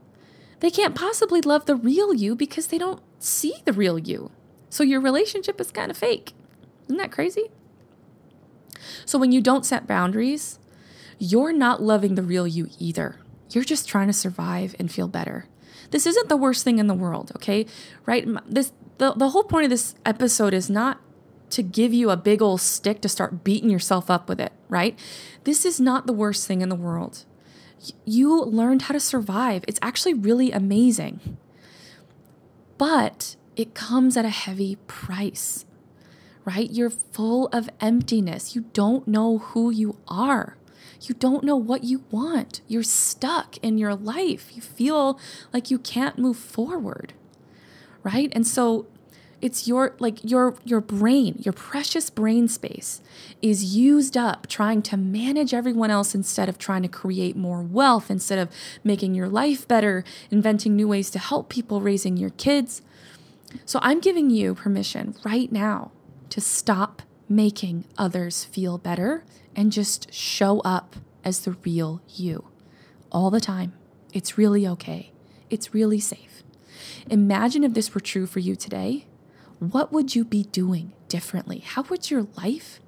they 0.62 0.70
can't 0.70 0.96
possibly 0.96 1.42
love 1.42 1.66
the 1.66 1.76
real 1.76 2.14
you 2.14 2.36
because 2.36 2.68
they 2.68 2.78
don't 2.78 3.02
see 3.20 3.56
the 3.66 3.74
real 3.74 4.00
you. 4.00 4.32
So 4.70 4.84
your 4.84 5.02
relationship 5.02 5.60
is 5.60 5.72
kind 5.72 5.92
of 5.92 5.98
fake. 5.98 6.34
Isn't 6.86 6.98
that 6.98 7.12
crazy? 7.12 7.50
So 9.06 9.20
when 9.20 9.32
you 9.32 9.42
don't 9.42 9.66
set 9.66 9.88
boundaries, 9.88 10.60
you're 11.20 11.52
not 11.52 11.82
loving 11.82 12.16
the 12.16 12.24
real 12.24 12.48
you 12.48 12.70
either. 12.80 13.18
You're 13.52 13.64
just 13.64 13.88
trying 13.88 14.08
to 14.08 14.14
survive 14.14 14.76
and 14.80 14.92
feel 14.92 15.08
better. 15.08 15.48
This 15.90 16.06
isn't 16.06 16.30
the 16.30 16.38
worst 16.38 16.64
thing 16.64 16.80
in 16.80 16.88
the 16.88 16.94
world, 16.94 17.32
okay? 17.36 17.66
Right? 18.06 18.28
This 18.48 18.72
the, 18.98 19.14
the 19.14 19.30
whole 19.30 19.44
point 19.44 19.66
of 19.66 19.72
this 19.72 19.96
episode 20.06 20.54
is 20.54 20.70
not 20.70 21.02
to 21.50 21.64
give 21.64 21.92
you 21.92 22.12
a 22.12 22.18
big 22.18 22.42
old 22.42 22.62
stick 22.62 23.02
to 23.02 23.10
start 23.10 23.44
beating 23.44 23.70
yourself 23.70 24.12
up 24.12 24.30
with 24.30 24.40
it, 24.40 24.54
right? 24.70 24.98
This 25.44 25.66
is 25.66 25.80
not 25.80 26.06
the 26.06 26.14
worst 26.14 26.48
thing 26.48 26.62
in 26.62 26.70
the 26.70 26.76
world 26.76 27.26
you 28.06 28.42
learned 28.44 28.84
how 28.84 28.94
to 28.94 29.00
survive. 29.00 29.64
It's 29.68 29.80
actually 29.82 30.14
really 30.14 30.52
amazing. 30.52 31.38
But 32.78 33.36
it 33.56 33.74
comes 33.74 34.18
at 34.18 34.26
a 34.26 34.30
heavy 34.30 34.78
price, 34.88 35.66
right? 36.46 36.70
You're 36.72 36.90
full 36.90 37.48
of 37.48 37.70
emptiness. 37.80 38.56
You 38.56 38.66
don't 38.74 39.08
know 39.08 39.40
who 39.40 39.70
you 39.70 39.98
are. 40.08 40.58
You 41.02 41.16
don't 41.16 41.44
know 41.44 41.56
what 41.56 41.84
you 41.84 42.04
want. 42.12 42.62
You're 42.68 42.84
stuck 42.84 43.58
in 43.58 43.78
your 43.78 43.96
life. 43.96 44.56
You 44.56 44.62
feel 44.62 45.20
like 45.52 45.72
you 45.72 45.80
can't 45.80 46.18
move 46.18 46.38
forward. 46.38 47.14
Right? 48.04 48.32
And 48.34 48.46
so 48.48 48.88
it's 49.42 49.68
your 49.68 49.96
like 50.00 50.24
your 50.24 50.56
your 50.64 50.82
brain, 50.82 51.36
your 51.40 51.54
precious 51.54 52.10
brain 52.10 52.48
space 52.48 53.02
is 53.42 53.76
used 53.76 54.16
up 54.16 54.48
trying 54.48 54.82
to 54.84 54.98
manage 54.98 55.54
everyone 55.54 55.90
else 55.90 56.14
instead 56.14 56.48
of 56.48 56.58
trying 56.58 56.84
to 56.84 56.88
create 56.88 57.36
more 57.36 57.62
wealth, 57.62 58.12
instead 58.12 58.38
of 58.38 58.50
making 58.84 59.16
your 59.16 59.28
life 59.28 59.68
better, 59.68 60.04
inventing 60.30 60.76
new 60.76 60.88
ways 60.88 61.10
to 61.10 61.20
help 61.20 61.50
people, 61.50 61.82
raising 61.82 62.18
your 62.18 62.30
kids. 62.32 62.82
So 63.66 63.80
I'm 63.82 64.00
giving 64.00 64.30
you 64.30 64.54
permission 64.54 65.16
right 65.26 65.52
now 65.52 65.92
to 66.30 66.40
stop 66.40 67.02
making 67.28 67.86
others 67.98 68.46
feel 68.46 68.78
better 68.78 69.24
and 69.56 69.72
just 69.72 70.14
show 70.14 70.60
up 70.60 70.96
as 71.24 71.40
the 71.40 71.56
real 71.64 72.02
you 72.08 72.46
all 73.12 73.30
the 73.30 73.42
time. 73.42 73.74
It's 74.14 74.38
really 74.38 74.68
okay. 74.68 75.12
It's 75.50 75.74
really 75.74 76.00
safe. 76.00 76.44
Imagine 77.10 77.64
if 77.64 77.74
this 77.74 77.94
were 77.94 78.02
true 78.02 78.26
for 78.26 78.40
you 78.40 78.56
today 78.56 79.06
what 79.62 79.94
would 79.94 80.16
you 80.16 80.26
be 80.26 80.46
doing 80.46 80.92
differently? 81.08 81.60
How 81.60 81.84
would 81.84 82.10
your 82.10 82.26
life 82.36 82.80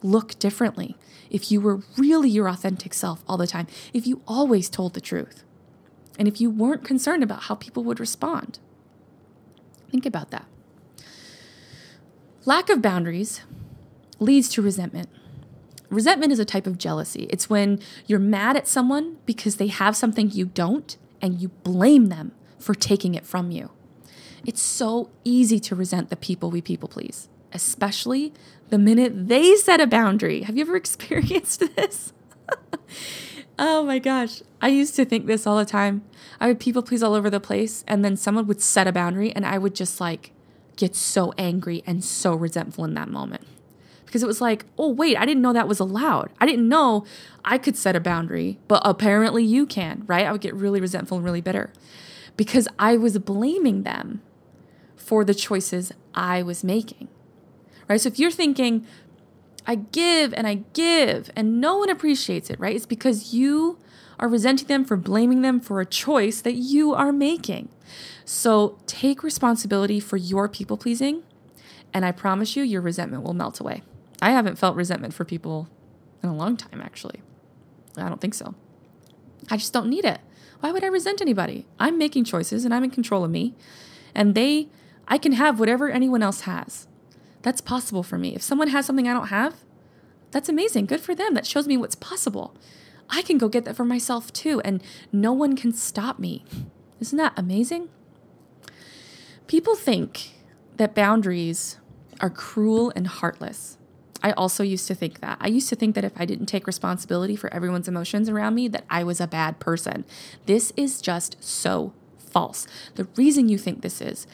look 0.00 0.38
differently 0.38 0.96
if 1.28 1.50
you 1.50 1.60
were 1.60 1.82
really 1.98 2.30
your 2.30 2.48
authentic 2.48 2.94
self 2.94 3.24
all 3.26 3.36
the 3.36 3.48
time? 3.48 3.66
If 3.92 4.06
you 4.06 4.22
always 4.28 4.70
told 4.70 4.94
the 4.94 5.00
truth? 5.00 5.42
And 6.20 6.28
if 6.28 6.40
you 6.40 6.48
weren't 6.48 6.84
concerned 6.84 7.24
about 7.24 7.44
how 7.44 7.56
people 7.56 7.82
would 7.82 7.98
respond? 7.98 8.60
Think 9.90 10.06
about 10.06 10.30
that. 10.30 10.46
Lack 12.44 12.70
of 12.70 12.80
boundaries 12.80 13.40
leads 14.20 14.48
to 14.50 14.62
resentment. 14.62 15.08
Resentment 15.88 16.30
is 16.30 16.38
a 16.38 16.44
type 16.44 16.68
of 16.68 16.78
jealousy. 16.78 17.26
It's 17.30 17.50
when 17.50 17.80
you're 18.06 18.20
mad 18.20 18.56
at 18.56 18.68
someone 18.68 19.18
because 19.26 19.56
they 19.56 19.66
have 19.66 19.96
something 19.96 20.30
you 20.30 20.44
don't 20.44 20.96
and 21.20 21.40
you 21.40 21.48
blame 21.48 22.06
them 22.06 22.30
for 22.60 22.72
taking 22.72 23.16
it 23.16 23.26
from 23.26 23.50
you. 23.50 23.72
It's 24.46 24.62
so 24.62 25.10
easy 25.24 25.60
to 25.60 25.74
resent 25.74 26.10
the 26.10 26.16
people 26.16 26.50
we 26.50 26.60
people 26.60 26.88
please, 26.88 27.28
especially 27.52 28.32
the 28.70 28.78
minute 28.78 29.28
they 29.28 29.56
set 29.56 29.80
a 29.80 29.86
boundary. 29.86 30.42
Have 30.42 30.56
you 30.56 30.62
ever 30.62 30.76
experienced 30.84 31.60
this? 31.76 32.12
oh 33.58 33.84
my 33.84 33.98
gosh. 33.98 34.42
I 34.60 34.68
used 34.68 34.96
to 34.96 35.04
think 35.04 35.26
this 35.26 35.46
all 35.46 35.56
the 35.56 35.64
time. 35.64 36.02
I 36.38 36.46
would 36.46 36.60
people 36.60 36.82
please 36.82 37.02
all 37.02 37.14
over 37.14 37.28
the 37.28 37.40
place, 37.40 37.84
and 37.86 38.04
then 38.04 38.16
someone 38.16 38.46
would 38.46 38.62
set 38.62 38.86
a 38.86 38.92
boundary, 38.92 39.32
and 39.32 39.44
I 39.44 39.58
would 39.58 39.74
just 39.74 40.00
like 40.00 40.32
get 40.76 40.96
so 40.96 41.34
angry 41.36 41.82
and 41.86 42.02
so 42.02 42.34
resentful 42.34 42.84
in 42.84 42.94
that 42.94 43.08
moment. 43.08 43.46
Because 44.06 44.22
it 44.22 44.26
was 44.26 44.40
like, 44.40 44.64
oh, 44.76 44.88
wait, 44.88 45.16
I 45.16 45.24
didn't 45.24 45.42
know 45.42 45.52
that 45.52 45.68
was 45.68 45.78
allowed. 45.78 46.30
I 46.40 46.46
didn't 46.46 46.68
know 46.68 47.04
I 47.44 47.58
could 47.58 47.76
set 47.76 47.94
a 47.94 48.00
boundary, 48.00 48.58
but 48.66 48.82
apparently 48.84 49.44
you 49.44 49.66
can, 49.66 50.02
right? 50.06 50.26
I 50.26 50.32
would 50.32 50.40
get 50.40 50.54
really 50.54 50.80
resentful 50.80 51.18
and 51.18 51.24
really 51.24 51.40
bitter 51.40 51.72
because 52.36 52.66
I 52.78 52.96
was 52.96 53.18
blaming 53.18 53.82
them 53.82 54.22
for 55.00 55.24
the 55.24 55.34
choices 55.34 55.92
I 56.14 56.42
was 56.42 56.62
making. 56.62 57.08
Right? 57.88 58.00
So 58.00 58.08
if 58.08 58.18
you're 58.18 58.30
thinking, 58.30 58.86
I 59.66 59.74
give 59.74 60.32
and 60.34 60.46
I 60.46 60.62
give 60.72 61.30
and 61.34 61.60
no 61.60 61.78
one 61.78 61.90
appreciates 61.90 62.50
it, 62.50 62.60
right? 62.60 62.76
It's 62.76 62.86
because 62.86 63.34
you 63.34 63.78
are 64.18 64.28
resenting 64.28 64.68
them 64.68 64.84
for 64.84 64.96
blaming 64.96 65.42
them 65.42 65.60
for 65.60 65.80
a 65.80 65.86
choice 65.86 66.40
that 66.42 66.54
you 66.54 66.94
are 66.94 67.12
making. 67.12 67.70
So 68.24 68.78
take 68.86 69.22
responsibility 69.22 69.98
for 69.98 70.16
your 70.16 70.48
people 70.48 70.76
pleasing, 70.76 71.22
and 71.92 72.04
I 72.04 72.12
promise 72.12 72.54
you, 72.54 72.62
your 72.62 72.82
resentment 72.82 73.24
will 73.24 73.34
melt 73.34 73.58
away. 73.58 73.82
I 74.22 74.30
haven't 74.30 74.56
felt 74.56 74.76
resentment 74.76 75.14
for 75.14 75.24
people 75.24 75.68
in 76.22 76.28
a 76.28 76.36
long 76.36 76.56
time, 76.56 76.80
actually. 76.80 77.22
I 77.96 78.08
don't 78.08 78.20
think 78.20 78.34
so. 78.34 78.54
I 79.50 79.56
just 79.56 79.72
don't 79.72 79.88
need 79.88 80.04
it. 80.04 80.20
Why 80.60 80.70
would 80.70 80.84
I 80.84 80.88
resent 80.88 81.20
anybody? 81.20 81.66
I'm 81.78 81.98
making 81.98 82.24
choices 82.24 82.64
and 82.64 82.74
I'm 82.74 82.84
in 82.84 82.90
control 82.90 83.24
of 83.24 83.30
me. 83.30 83.54
And 84.14 84.34
they 84.34 84.68
I 85.10 85.18
can 85.18 85.32
have 85.32 85.58
whatever 85.58 85.90
anyone 85.90 86.22
else 86.22 86.42
has. 86.42 86.86
That's 87.42 87.60
possible 87.60 88.04
for 88.04 88.16
me. 88.16 88.34
If 88.34 88.42
someone 88.42 88.68
has 88.68 88.86
something 88.86 89.08
I 89.08 89.12
don't 89.12 89.26
have, 89.26 89.56
that's 90.30 90.48
amazing. 90.48 90.86
Good 90.86 91.00
for 91.00 91.14
them. 91.14 91.34
That 91.34 91.46
shows 91.46 91.66
me 91.66 91.76
what's 91.76 91.96
possible. 91.96 92.54
I 93.10 93.22
can 93.22 93.36
go 93.36 93.48
get 93.48 93.64
that 93.64 93.76
for 93.76 93.84
myself 93.84 94.32
too, 94.32 94.60
and 94.60 94.82
no 95.12 95.32
one 95.32 95.56
can 95.56 95.72
stop 95.72 96.20
me. 96.20 96.44
Isn't 97.00 97.18
that 97.18 97.32
amazing? 97.36 97.88
People 99.48 99.74
think 99.74 100.30
that 100.76 100.94
boundaries 100.94 101.78
are 102.20 102.30
cruel 102.30 102.92
and 102.94 103.08
heartless. 103.08 103.78
I 104.22 104.32
also 104.32 104.62
used 104.62 104.86
to 104.86 104.94
think 104.94 105.20
that. 105.20 105.38
I 105.40 105.48
used 105.48 105.68
to 105.70 105.76
think 105.76 105.94
that 105.96 106.04
if 106.04 106.12
I 106.16 106.24
didn't 106.24 106.46
take 106.46 106.66
responsibility 106.66 107.34
for 107.34 107.52
everyone's 107.52 107.88
emotions 107.88 108.28
around 108.28 108.54
me, 108.54 108.68
that 108.68 108.84
I 108.88 109.02
was 109.02 109.20
a 109.20 109.26
bad 109.26 109.58
person. 109.58 110.04
This 110.46 110.72
is 110.76 111.00
just 111.00 111.42
so 111.42 111.94
false. 112.18 112.66
The 112.94 113.08
reason 113.16 113.48
you 113.48 113.58
think 113.58 113.82
this 113.82 114.00
is 114.00 114.26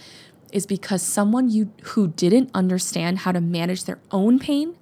is 0.52 0.66
because 0.66 1.02
someone 1.02 1.50
you 1.50 1.72
who 1.82 2.08
didn't 2.08 2.50
understand 2.54 3.18
how 3.18 3.32
to 3.32 3.40
manage 3.40 3.84
their 3.84 3.98
own 4.10 4.38
pain 4.38 4.76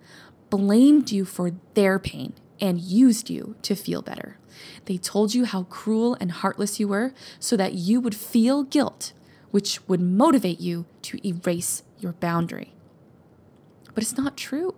blamed 0.51 1.11
you 1.11 1.25
for 1.25 1.53
their 1.75 1.99
pain 1.99 2.33
and 2.61 2.81
used 2.81 3.31
you 3.31 3.57
to 3.63 3.75
feel 3.75 4.03
better. 4.03 4.39
They 4.85 4.97
told 4.97 5.35
you 5.35 5.45
how 5.45 5.65
cruel 5.65 6.17
and 6.21 6.31
heartless 6.31 6.79
you 6.79 6.89
were 6.89 7.13
so 7.39 7.57
that 7.57 7.75
you 7.75 8.01
would 8.01 8.15
feel 8.15 8.63
guilt, 8.63 9.13
which 9.51 9.87
would 9.89 10.01
motivate 10.01 10.61
you 10.61 10.87
to 11.03 11.19
erase 11.27 11.83
your 11.99 12.13
boundary. 12.13 12.73
But 13.95 14.03
it's 14.03 14.17
not 14.17 14.37
true. 14.37 14.75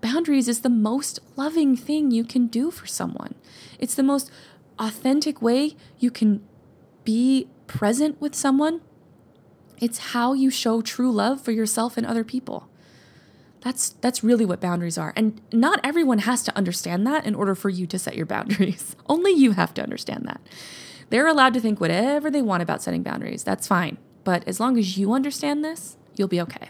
Boundaries 0.00 0.48
is 0.48 0.60
the 0.60 0.68
most 0.70 1.18
loving 1.36 1.76
thing 1.76 2.10
you 2.10 2.24
can 2.24 2.46
do 2.46 2.70
for 2.70 2.86
someone. 2.86 3.34
It's 3.78 3.94
the 3.94 4.02
most 4.02 4.30
authentic 4.78 5.42
way 5.42 5.74
you 5.98 6.10
can 6.10 6.42
be 7.04 7.48
present 7.66 8.20
with 8.20 8.34
someone 8.34 8.80
it's 9.80 9.98
how 9.98 10.32
you 10.32 10.50
show 10.50 10.80
true 10.80 11.12
love 11.12 11.40
for 11.40 11.52
yourself 11.52 11.96
and 11.96 12.06
other 12.06 12.24
people. 12.24 12.68
That's 13.60 13.90
that's 13.90 14.22
really 14.22 14.44
what 14.44 14.60
boundaries 14.60 14.98
are. 14.98 15.12
And 15.16 15.40
not 15.52 15.80
everyone 15.82 16.20
has 16.20 16.42
to 16.44 16.56
understand 16.56 17.06
that 17.06 17.26
in 17.26 17.34
order 17.34 17.54
for 17.54 17.68
you 17.68 17.86
to 17.88 17.98
set 17.98 18.16
your 18.16 18.26
boundaries. 18.26 18.94
Only 19.08 19.32
you 19.32 19.52
have 19.52 19.74
to 19.74 19.82
understand 19.82 20.26
that. 20.26 20.40
They're 21.10 21.26
allowed 21.26 21.54
to 21.54 21.60
think 21.60 21.80
whatever 21.80 22.30
they 22.30 22.42
want 22.42 22.62
about 22.62 22.82
setting 22.82 23.02
boundaries. 23.02 23.42
That's 23.42 23.66
fine. 23.66 23.98
But 24.24 24.46
as 24.46 24.60
long 24.60 24.78
as 24.78 24.98
you 24.98 25.12
understand 25.12 25.64
this, 25.64 25.96
you'll 26.14 26.28
be 26.28 26.40
okay. 26.42 26.68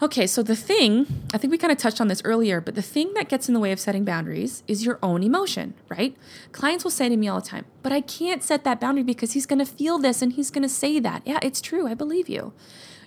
Okay, 0.00 0.26
so 0.26 0.42
the 0.42 0.56
thing, 0.56 1.06
I 1.32 1.38
think 1.38 1.52
we 1.52 1.58
kind 1.58 1.70
of 1.70 1.78
touched 1.78 2.00
on 2.00 2.08
this 2.08 2.22
earlier, 2.24 2.60
but 2.60 2.74
the 2.74 2.82
thing 2.82 3.14
that 3.14 3.28
gets 3.28 3.46
in 3.46 3.54
the 3.54 3.60
way 3.60 3.70
of 3.70 3.78
setting 3.78 4.04
boundaries 4.04 4.64
is 4.66 4.84
your 4.84 4.98
own 5.00 5.22
emotion, 5.22 5.74
right? 5.88 6.16
Clients 6.50 6.82
will 6.82 6.90
say 6.90 7.08
to 7.08 7.16
me 7.16 7.28
all 7.28 7.40
the 7.40 7.46
time, 7.46 7.66
but 7.82 7.92
I 7.92 8.00
can't 8.00 8.42
set 8.42 8.64
that 8.64 8.80
boundary 8.80 9.04
because 9.04 9.32
he's 9.32 9.46
going 9.46 9.60
to 9.60 9.64
feel 9.64 9.98
this 9.98 10.20
and 10.20 10.32
he's 10.32 10.50
going 10.50 10.62
to 10.62 10.68
say 10.68 10.98
that. 10.98 11.22
Yeah, 11.24 11.38
it's 11.40 11.60
true. 11.60 11.86
I 11.86 11.94
believe 11.94 12.28
you. 12.28 12.52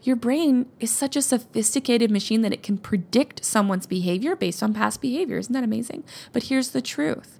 Your 0.03 0.15
brain 0.15 0.67
is 0.79 0.91
such 0.91 1.15
a 1.15 1.21
sophisticated 1.21 2.11
machine 2.11 2.43
that 2.43 2.53
it 2.53 2.61
can 2.61 2.77
predict 2.77 3.43
someone's 3.43 3.87
behavior 3.87 4.35
based 4.35 4.61
on 4.61 4.73
past 4.73 5.01
behavior. 5.01 5.37
Isn't 5.37 5.53
that 5.53 5.63
amazing? 5.63 6.03
But 6.31 6.43
here's 6.43 6.69
the 6.69 6.81
truth 6.81 7.39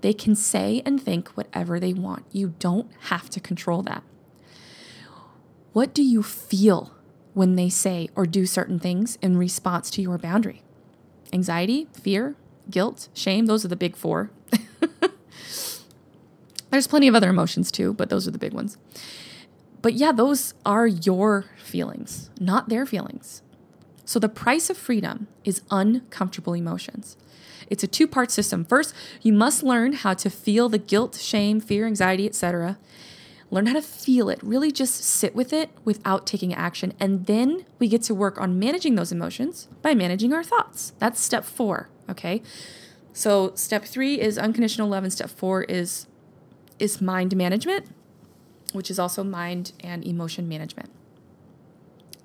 they 0.00 0.12
can 0.12 0.36
say 0.36 0.80
and 0.86 1.02
think 1.02 1.28
whatever 1.30 1.80
they 1.80 1.92
want. 1.92 2.24
You 2.30 2.54
don't 2.60 2.88
have 3.08 3.28
to 3.30 3.40
control 3.40 3.82
that. 3.82 4.04
What 5.72 5.92
do 5.92 6.04
you 6.04 6.22
feel 6.22 6.94
when 7.38 7.54
they 7.54 7.68
say 7.68 8.08
or 8.16 8.26
do 8.26 8.44
certain 8.44 8.80
things 8.80 9.16
in 9.22 9.38
response 9.38 9.90
to 9.90 10.02
your 10.02 10.18
boundary. 10.18 10.60
Anxiety, 11.32 11.86
fear, 11.92 12.34
guilt, 12.68 13.08
shame, 13.14 13.46
those 13.46 13.64
are 13.64 13.68
the 13.68 13.76
big 13.76 13.94
four. 13.94 14.32
There's 16.70 16.88
plenty 16.88 17.06
of 17.06 17.14
other 17.14 17.30
emotions 17.30 17.70
too, 17.70 17.94
but 17.94 18.10
those 18.10 18.26
are 18.26 18.32
the 18.32 18.40
big 18.40 18.52
ones. 18.52 18.76
But 19.82 19.94
yeah, 19.94 20.10
those 20.10 20.54
are 20.66 20.88
your 20.88 21.44
feelings, 21.62 22.28
not 22.40 22.70
their 22.70 22.84
feelings. 22.84 23.42
So 24.04 24.18
the 24.18 24.28
price 24.28 24.68
of 24.68 24.76
freedom 24.76 25.28
is 25.44 25.62
uncomfortable 25.70 26.54
emotions. 26.54 27.16
It's 27.70 27.84
a 27.84 27.86
two-part 27.86 28.32
system. 28.32 28.64
First, 28.64 28.92
you 29.22 29.32
must 29.32 29.62
learn 29.62 29.92
how 29.92 30.14
to 30.14 30.28
feel 30.28 30.68
the 30.68 30.78
guilt, 30.78 31.14
shame, 31.14 31.60
fear, 31.60 31.86
anxiety, 31.86 32.26
etc. 32.26 32.78
Learn 33.50 33.66
how 33.66 33.72
to 33.72 33.82
feel 33.82 34.28
it, 34.28 34.42
really 34.42 34.70
just 34.70 35.02
sit 35.02 35.34
with 35.34 35.52
it 35.52 35.70
without 35.84 36.26
taking 36.26 36.52
action. 36.52 36.92
And 37.00 37.26
then 37.26 37.64
we 37.78 37.88
get 37.88 38.02
to 38.02 38.14
work 38.14 38.38
on 38.38 38.58
managing 38.58 38.94
those 38.94 39.10
emotions 39.10 39.68
by 39.80 39.94
managing 39.94 40.34
our 40.34 40.44
thoughts. 40.44 40.92
That's 40.98 41.20
step 41.20 41.44
four, 41.44 41.88
okay? 42.10 42.42
So 43.14 43.52
step 43.54 43.84
three 43.84 44.20
is 44.20 44.36
unconditional 44.38 44.88
love, 44.88 45.02
and 45.02 45.12
step 45.12 45.30
four 45.30 45.62
is 45.64 46.06
is 46.78 47.00
mind 47.00 47.34
management, 47.34 47.86
which 48.72 48.90
is 48.90 48.98
also 48.98 49.24
mind 49.24 49.72
and 49.80 50.06
emotion 50.06 50.48
management. 50.48 50.90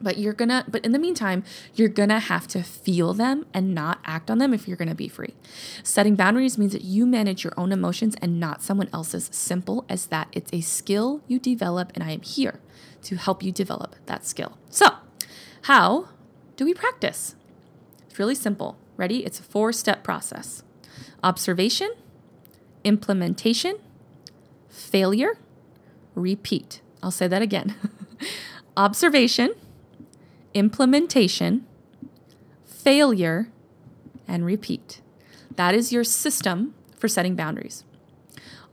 But 0.03 0.17
you're 0.17 0.33
gonna, 0.33 0.65
but 0.67 0.83
in 0.85 0.91
the 0.91 0.99
meantime, 0.99 1.43
you're 1.73 1.87
gonna 1.87 2.19
have 2.19 2.45
to 2.49 2.61
feel 2.61 3.13
them 3.13 3.45
and 3.53 3.73
not 3.73 3.99
act 4.03 4.29
on 4.29 4.37
them 4.37 4.53
if 4.53 4.67
you're 4.67 4.77
gonna 4.77 4.93
be 4.93 5.07
free. 5.07 5.33
Setting 5.81 6.15
boundaries 6.15 6.57
means 6.57 6.73
that 6.73 6.83
you 6.83 7.05
manage 7.05 7.43
your 7.43 7.53
own 7.55 7.71
emotions 7.71 8.15
and 8.21 8.39
not 8.39 8.61
someone 8.61 8.89
else's. 8.93 9.29
Simple 9.31 9.85
as 9.87 10.07
that. 10.07 10.27
It's 10.33 10.51
a 10.53 10.59
skill 10.59 11.21
you 11.27 11.39
develop, 11.39 11.93
and 11.95 12.03
I 12.03 12.11
am 12.11 12.21
here 12.21 12.59
to 13.03 13.15
help 13.15 13.41
you 13.41 13.51
develop 13.51 13.95
that 14.05 14.25
skill. 14.25 14.57
So, 14.69 14.87
how 15.63 16.09
do 16.57 16.65
we 16.65 16.73
practice? 16.73 17.35
It's 18.05 18.19
really 18.19 18.35
simple. 18.35 18.77
Ready? 18.97 19.25
It's 19.25 19.39
a 19.39 19.43
four 19.43 19.71
step 19.71 20.03
process 20.03 20.63
observation, 21.23 21.89
implementation, 22.83 23.77
failure, 24.69 25.37
repeat. 26.13 26.81
I'll 27.01 27.11
say 27.11 27.27
that 27.27 27.41
again 27.41 27.75
observation, 28.77 29.55
implementation, 30.53 31.65
failure, 32.65 33.49
and 34.27 34.45
repeat. 34.45 35.01
That 35.55 35.75
is 35.75 35.93
your 35.93 36.03
system 36.03 36.73
for 36.97 37.07
setting 37.07 37.35
boundaries. 37.35 37.83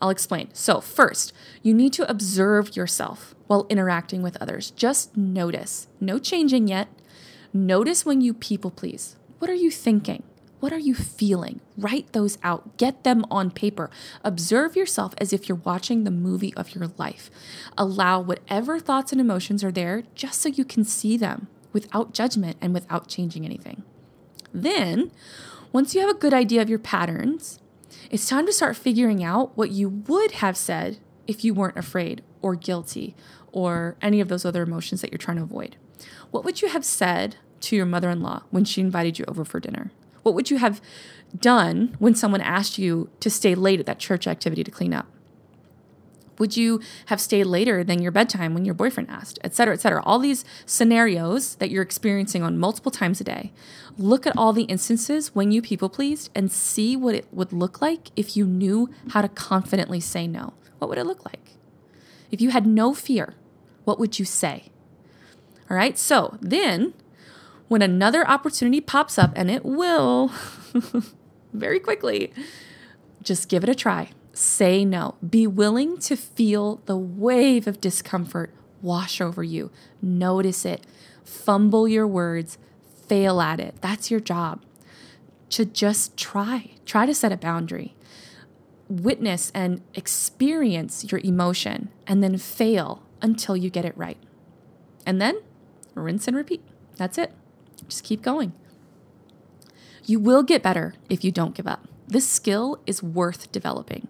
I'll 0.00 0.10
explain. 0.10 0.48
So, 0.52 0.80
first, 0.80 1.32
you 1.62 1.74
need 1.74 1.92
to 1.94 2.10
observe 2.10 2.74
yourself 2.74 3.34
while 3.46 3.66
interacting 3.68 4.22
with 4.22 4.40
others. 4.40 4.70
Just 4.70 5.16
notice. 5.16 5.88
No 6.00 6.18
changing 6.18 6.68
yet. 6.68 6.88
Notice 7.52 8.06
when 8.06 8.20
you 8.20 8.32
people 8.32 8.70
please. 8.70 9.16
What 9.38 9.50
are 9.50 9.54
you 9.54 9.70
thinking? 9.70 10.22
What 10.60 10.72
are 10.72 10.78
you 10.78 10.94
feeling? 10.94 11.60
Write 11.76 12.12
those 12.12 12.38
out. 12.42 12.76
Get 12.76 13.02
them 13.02 13.24
on 13.30 13.50
paper. 13.50 13.90
Observe 14.22 14.76
yourself 14.76 15.14
as 15.18 15.32
if 15.32 15.48
you're 15.48 15.60
watching 15.64 16.04
the 16.04 16.10
movie 16.10 16.54
of 16.54 16.74
your 16.74 16.88
life. 16.98 17.30
Allow 17.76 18.20
whatever 18.20 18.78
thoughts 18.78 19.12
and 19.12 19.20
emotions 19.20 19.64
are 19.64 19.72
there 19.72 20.04
just 20.14 20.40
so 20.40 20.48
you 20.50 20.64
can 20.64 20.84
see 20.84 21.16
them 21.16 21.48
without 21.72 22.12
judgment 22.12 22.56
and 22.60 22.74
without 22.74 23.08
changing 23.08 23.44
anything. 23.44 23.82
Then, 24.52 25.10
once 25.72 25.94
you 25.94 26.00
have 26.00 26.10
a 26.10 26.18
good 26.18 26.34
idea 26.34 26.62
of 26.62 26.68
your 26.68 26.78
patterns, 26.78 27.60
it's 28.10 28.28
time 28.28 28.46
to 28.46 28.52
start 28.52 28.76
figuring 28.76 29.22
out 29.22 29.56
what 29.56 29.70
you 29.70 29.88
would 29.88 30.32
have 30.32 30.56
said 30.56 30.98
if 31.26 31.44
you 31.44 31.54
weren't 31.54 31.76
afraid 31.76 32.22
or 32.42 32.56
guilty 32.56 33.14
or 33.52 33.96
any 34.02 34.20
of 34.20 34.28
those 34.28 34.44
other 34.44 34.62
emotions 34.62 35.00
that 35.00 35.12
you're 35.12 35.18
trying 35.18 35.36
to 35.36 35.42
avoid. 35.42 35.76
What 36.30 36.44
would 36.44 36.62
you 36.62 36.68
have 36.68 36.84
said 36.84 37.36
to 37.60 37.76
your 37.76 37.86
mother 37.86 38.10
in 38.10 38.20
law 38.20 38.42
when 38.50 38.64
she 38.64 38.80
invited 38.80 39.18
you 39.18 39.24
over 39.28 39.44
for 39.44 39.60
dinner? 39.60 39.92
What 40.22 40.34
would 40.34 40.50
you 40.50 40.58
have 40.58 40.80
done 41.38 41.96
when 41.98 42.14
someone 42.14 42.40
asked 42.40 42.78
you 42.78 43.10
to 43.20 43.30
stay 43.30 43.54
late 43.54 43.80
at 43.80 43.86
that 43.86 43.98
church 43.98 44.26
activity 44.26 44.64
to 44.64 44.70
clean 44.70 44.92
up? 44.92 45.06
Would 46.40 46.56
you 46.56 46.80
have 47.06 47.20
stayed 47.20 47.44
later 47.44 47.84
than 47.84 48.00
your 48.00 48.10
bedtime 48.10 48.54
when 48.54 48.64
your 48.64 48.74
boyfriend 48.74 49.10
asked, 49.10 49.38
et 49.44 49.54
cetera, 49.54 49.74
et 49.74 49.80
cetera? 49.80 50.02
All 50.04 50.18
these 50.18 50.42
scenarios 50.64 51.56
that 51.56 51.70
you're 51.70 51.82
experiencing 51.82 52.42
on 52.42 52.58
multiple 52.58 52.90
times 52.90 53.20
a 53.20 53.24
day. 53.24 53.52
Look 53.98 54.26
at 54.26 54.36
all 54.38 54.54
the 54.54 54.62
instances 54.64 55.34
when 55.34 55.52
you 55.52 55.60
people 55.60 55.90
pleased 55.90 56.30
and 56.34 56.50
see 56.50 56.96
what 56.96 57.14
it 57.14 57.26
would 57.30 57.52
look 57.52 57.82
like 57.82 58.10
if 58.16 58.38
you 58.38 58.46
knew 58.46 58.88
how 59.10 59.20
to 59.20 59.28
confidently 59.28 60.00
say 60.00 60.26
no. 60.26 60.54
What 60.78 60.88
would 60.88 60.98
it 60.98 61.06
look 61.06 61.26
like? 61.26 61.58
If 62.30 62.40
you 62.40 62.48
had 62.50 62.66
no 62.66 62.94
fear, 62.94 63.34
what 63.84 63.98
would 63.98 64.18
you 64.18 64.24
say? 64.24 64.70
All 65.70 65.76
right, 65.76 65.98
so 65.98 66.38
then 66.40 66.94
when 67.68 67.82
another 67.82 68.26
opportunity 68.26 68.80
pops 68.80 69.18
up, 69.18 69.32
and 69.36 69.50
it 69.50 69.64
will 69.64 70.32
very 71.52 71.78
quickly, 71.78 72.32
just 73.22 73.48
give 73.48 73.62
it 73.62 73.68
a 73.68 73.74
try. 73.74 74.10
Say 74.32 74.84
no. 74.84 75.16
Be 75.28 75.46
willing 75.46 75.98
to 75.98 76.16
feel 76.16 76.76
the 76.86 76.96
wave 76.96 77.66
of 77.66 77.80
discomfort 77.80 78.54
wash 78.82 79.20
over 79.20 79.42
you. 79.42 79.70
Notice 80.00 80.64
it. 80.64 80.86
Fumble 81.24 81.88
your 81.88 82.06
words. 82.06 82.58
Fail 83.06 83.40
at 83.40 83.60
it. 83.60 83.76
That's 83.80 84.10
your 84.10 84.20
job. 84.20 84.62
To 85.50 85.64
just 85.64 86.16
try. 86.16 86.72
Try 86.86 87.06
to 87.06 87.14
set 87.14 87.32
a 87.32 87.36
boundary. 87.36 87.94
Witness 88.88 89.50
and 89.54 89.82
experience 89.94 91.10
your 91.10 91.20
emotion 91.22 91.90
and 92.06 92.22
then 92.22 92.36
fail 92.38 93.02
until 93.22 93.56
you 93.56 93.70
get 93.70 93.84
it 93.84 93.96
right. 93.96 94.18
And 95.06 95.20
then 95.20 95.40
rinse 95.94 96.26
and 96.28 96.36
repeat. 96.36 96.62
That's 96.96 97.18
it. 97.18 97.32
Just 97.88 98.04
keep 98.04 98.22
going. 98.22 98.52
You 100.04 100.18
will 100.18 100.42
get 100.42 100.62
better 100.62 100.94
if 101.08 101.24
you 101.24 101.30
don't 101.30 101.54
give 101.54 101.66
up. 101.66 101.86
This 102.10 102.28
skill 102.28 102.80
is 102.86 103.02
worth 103.02 103.52
developing. 103.52 104.08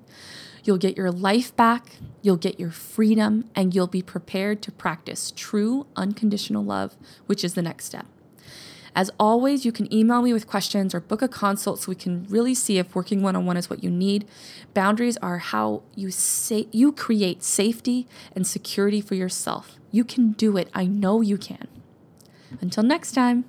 You'll 0.64 0.78
get 0.78 0.96
your 0.96 1.10
life 1.10 1.54
back, 1.54 1.96
you'll 2.22 2.36
get 2.36 2.58
your 2.58 2.70
freedom, 2.70 3.48
and 3.54 3.74
you'll 3.74 3.86
be 3.86 4.02
prepared 4.02 4.62
to 4.62 4.72
practice 4.72 5.32
true 5.36 5.86
unconditional 5.96 6.64
love, 6.64 6.96
which 7.26 7.44
is 7.44 7.54
the 7.54 7.62
next 7.62 7.86
step. 7.86 8.06
As 8.94 9.10
always, 9.20 9.64
you 9.64 9.70
can 9.70 9.92
email 9.92 10.20
me 10.20 10.32
with 10.32 10.46
questions 10.46 10.94
or 10.94 11.00
book 11.00 11.22
a 11.22 11.28
consult 11.28 11.80
so 11.80 11.90
we 11.90 11.94
can 11.94 12.26
really 12.28 12.54
see 12.54 12.78
if 12.78 12.94
working 12.94 13.22
one 13.22 13.36
on 13.36 13.46
one 13.46 13.56
is 13.56 13.70
what 13.70 13.84
you 13.84 13.90
need. 13.90 14.26
Boundaries 14.74 15.16
are 15.18 15.38
how 15.38 15.82
you 15.94 16.10
say 16.10 16.66
you 16.72 16.90
create 16.90 17.42
safety 17.42 18.08
and 18.34 18.46
security 18.46 19.00
for 19.00 19.14
yourself. 19.14 19.78
You 19.92 20.04
can 20.04 20.32
do 20.32 20.56
it. 20.56 20.68
I 20.74 20.86
know 20.86 21.20
you 21.20 21.38
can. 21.38 21.68
Until 22.60 22.82
next 22.82 23.12
time. 23.12 23.44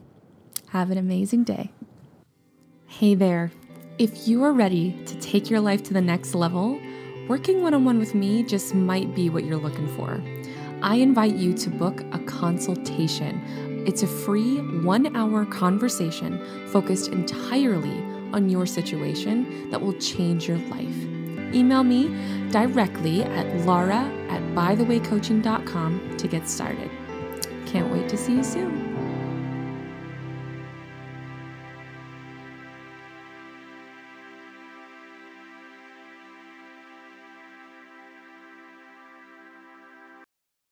Have 0.70 0.92
an 0.92 0.98
amazing 0.98 1.44
day. 1.44 1.72
Hey 2.88 3.16
there. 3.16 3.52
If 4.02 4.28
you 4.28 4.44
are 4.46 4.52
ready 4.52 5.00
to 5.06 5.20
take 5.20 5.52
your 5.52 5.60
life 5.60 5.84
to 5.84 5.94
the 5.94 6.02
next 6.02 6.34
level, 6.34 6.82
working 7.28 7.62
one 7.62 7.76
on 7.76 7.86
one 7.86 8.00
with 8.00 8.16
me 8.16 8.42
just 8.42 8.74
might 8.74 9.14
be 9.14 9.30
what 9.30 9.44
you're 9.44 9.60
looking 9.60 9.88
for. 9.96 10.20
I 10.82 10.96
invite 10.96 11.36
you 11.36 11.54
to 11.60 11.70
book 11.70 12.02
a 12.12 12.18
consultation. 12.18 13.84
It's 13.86 14.02
a 14.02 14.08
free 14.08 14.58
one 14.82 15.16
hour 15.16 15.46
conversation 15.46 16.44
focused 16.70 17.10
entirely 17.10 17.96
on 18.34 18.50
your 18.50 18.66
situation 18.66 19.70
that 19.70 19.80
will 19.80 19.94
change 20.00 20.48
your 20.48 20.58
life. 20.58 20.98
Email 21.54 21.84
me 21.84 22.08
directly 22.50 23.22
at 23.22 23.56
laura 23.68 24.12
at 24.30 24.42
bythewaycoaching.com 24.56 26.18
to 26.18 26.28
get 26.28 26.50
started. 26.50 26.90
Can't 27.68 27.94
wait 27.94 28.10
to 28.10 28.18
see 28.18 28.34
you 28.34 28.44
soon. 28.44 28.91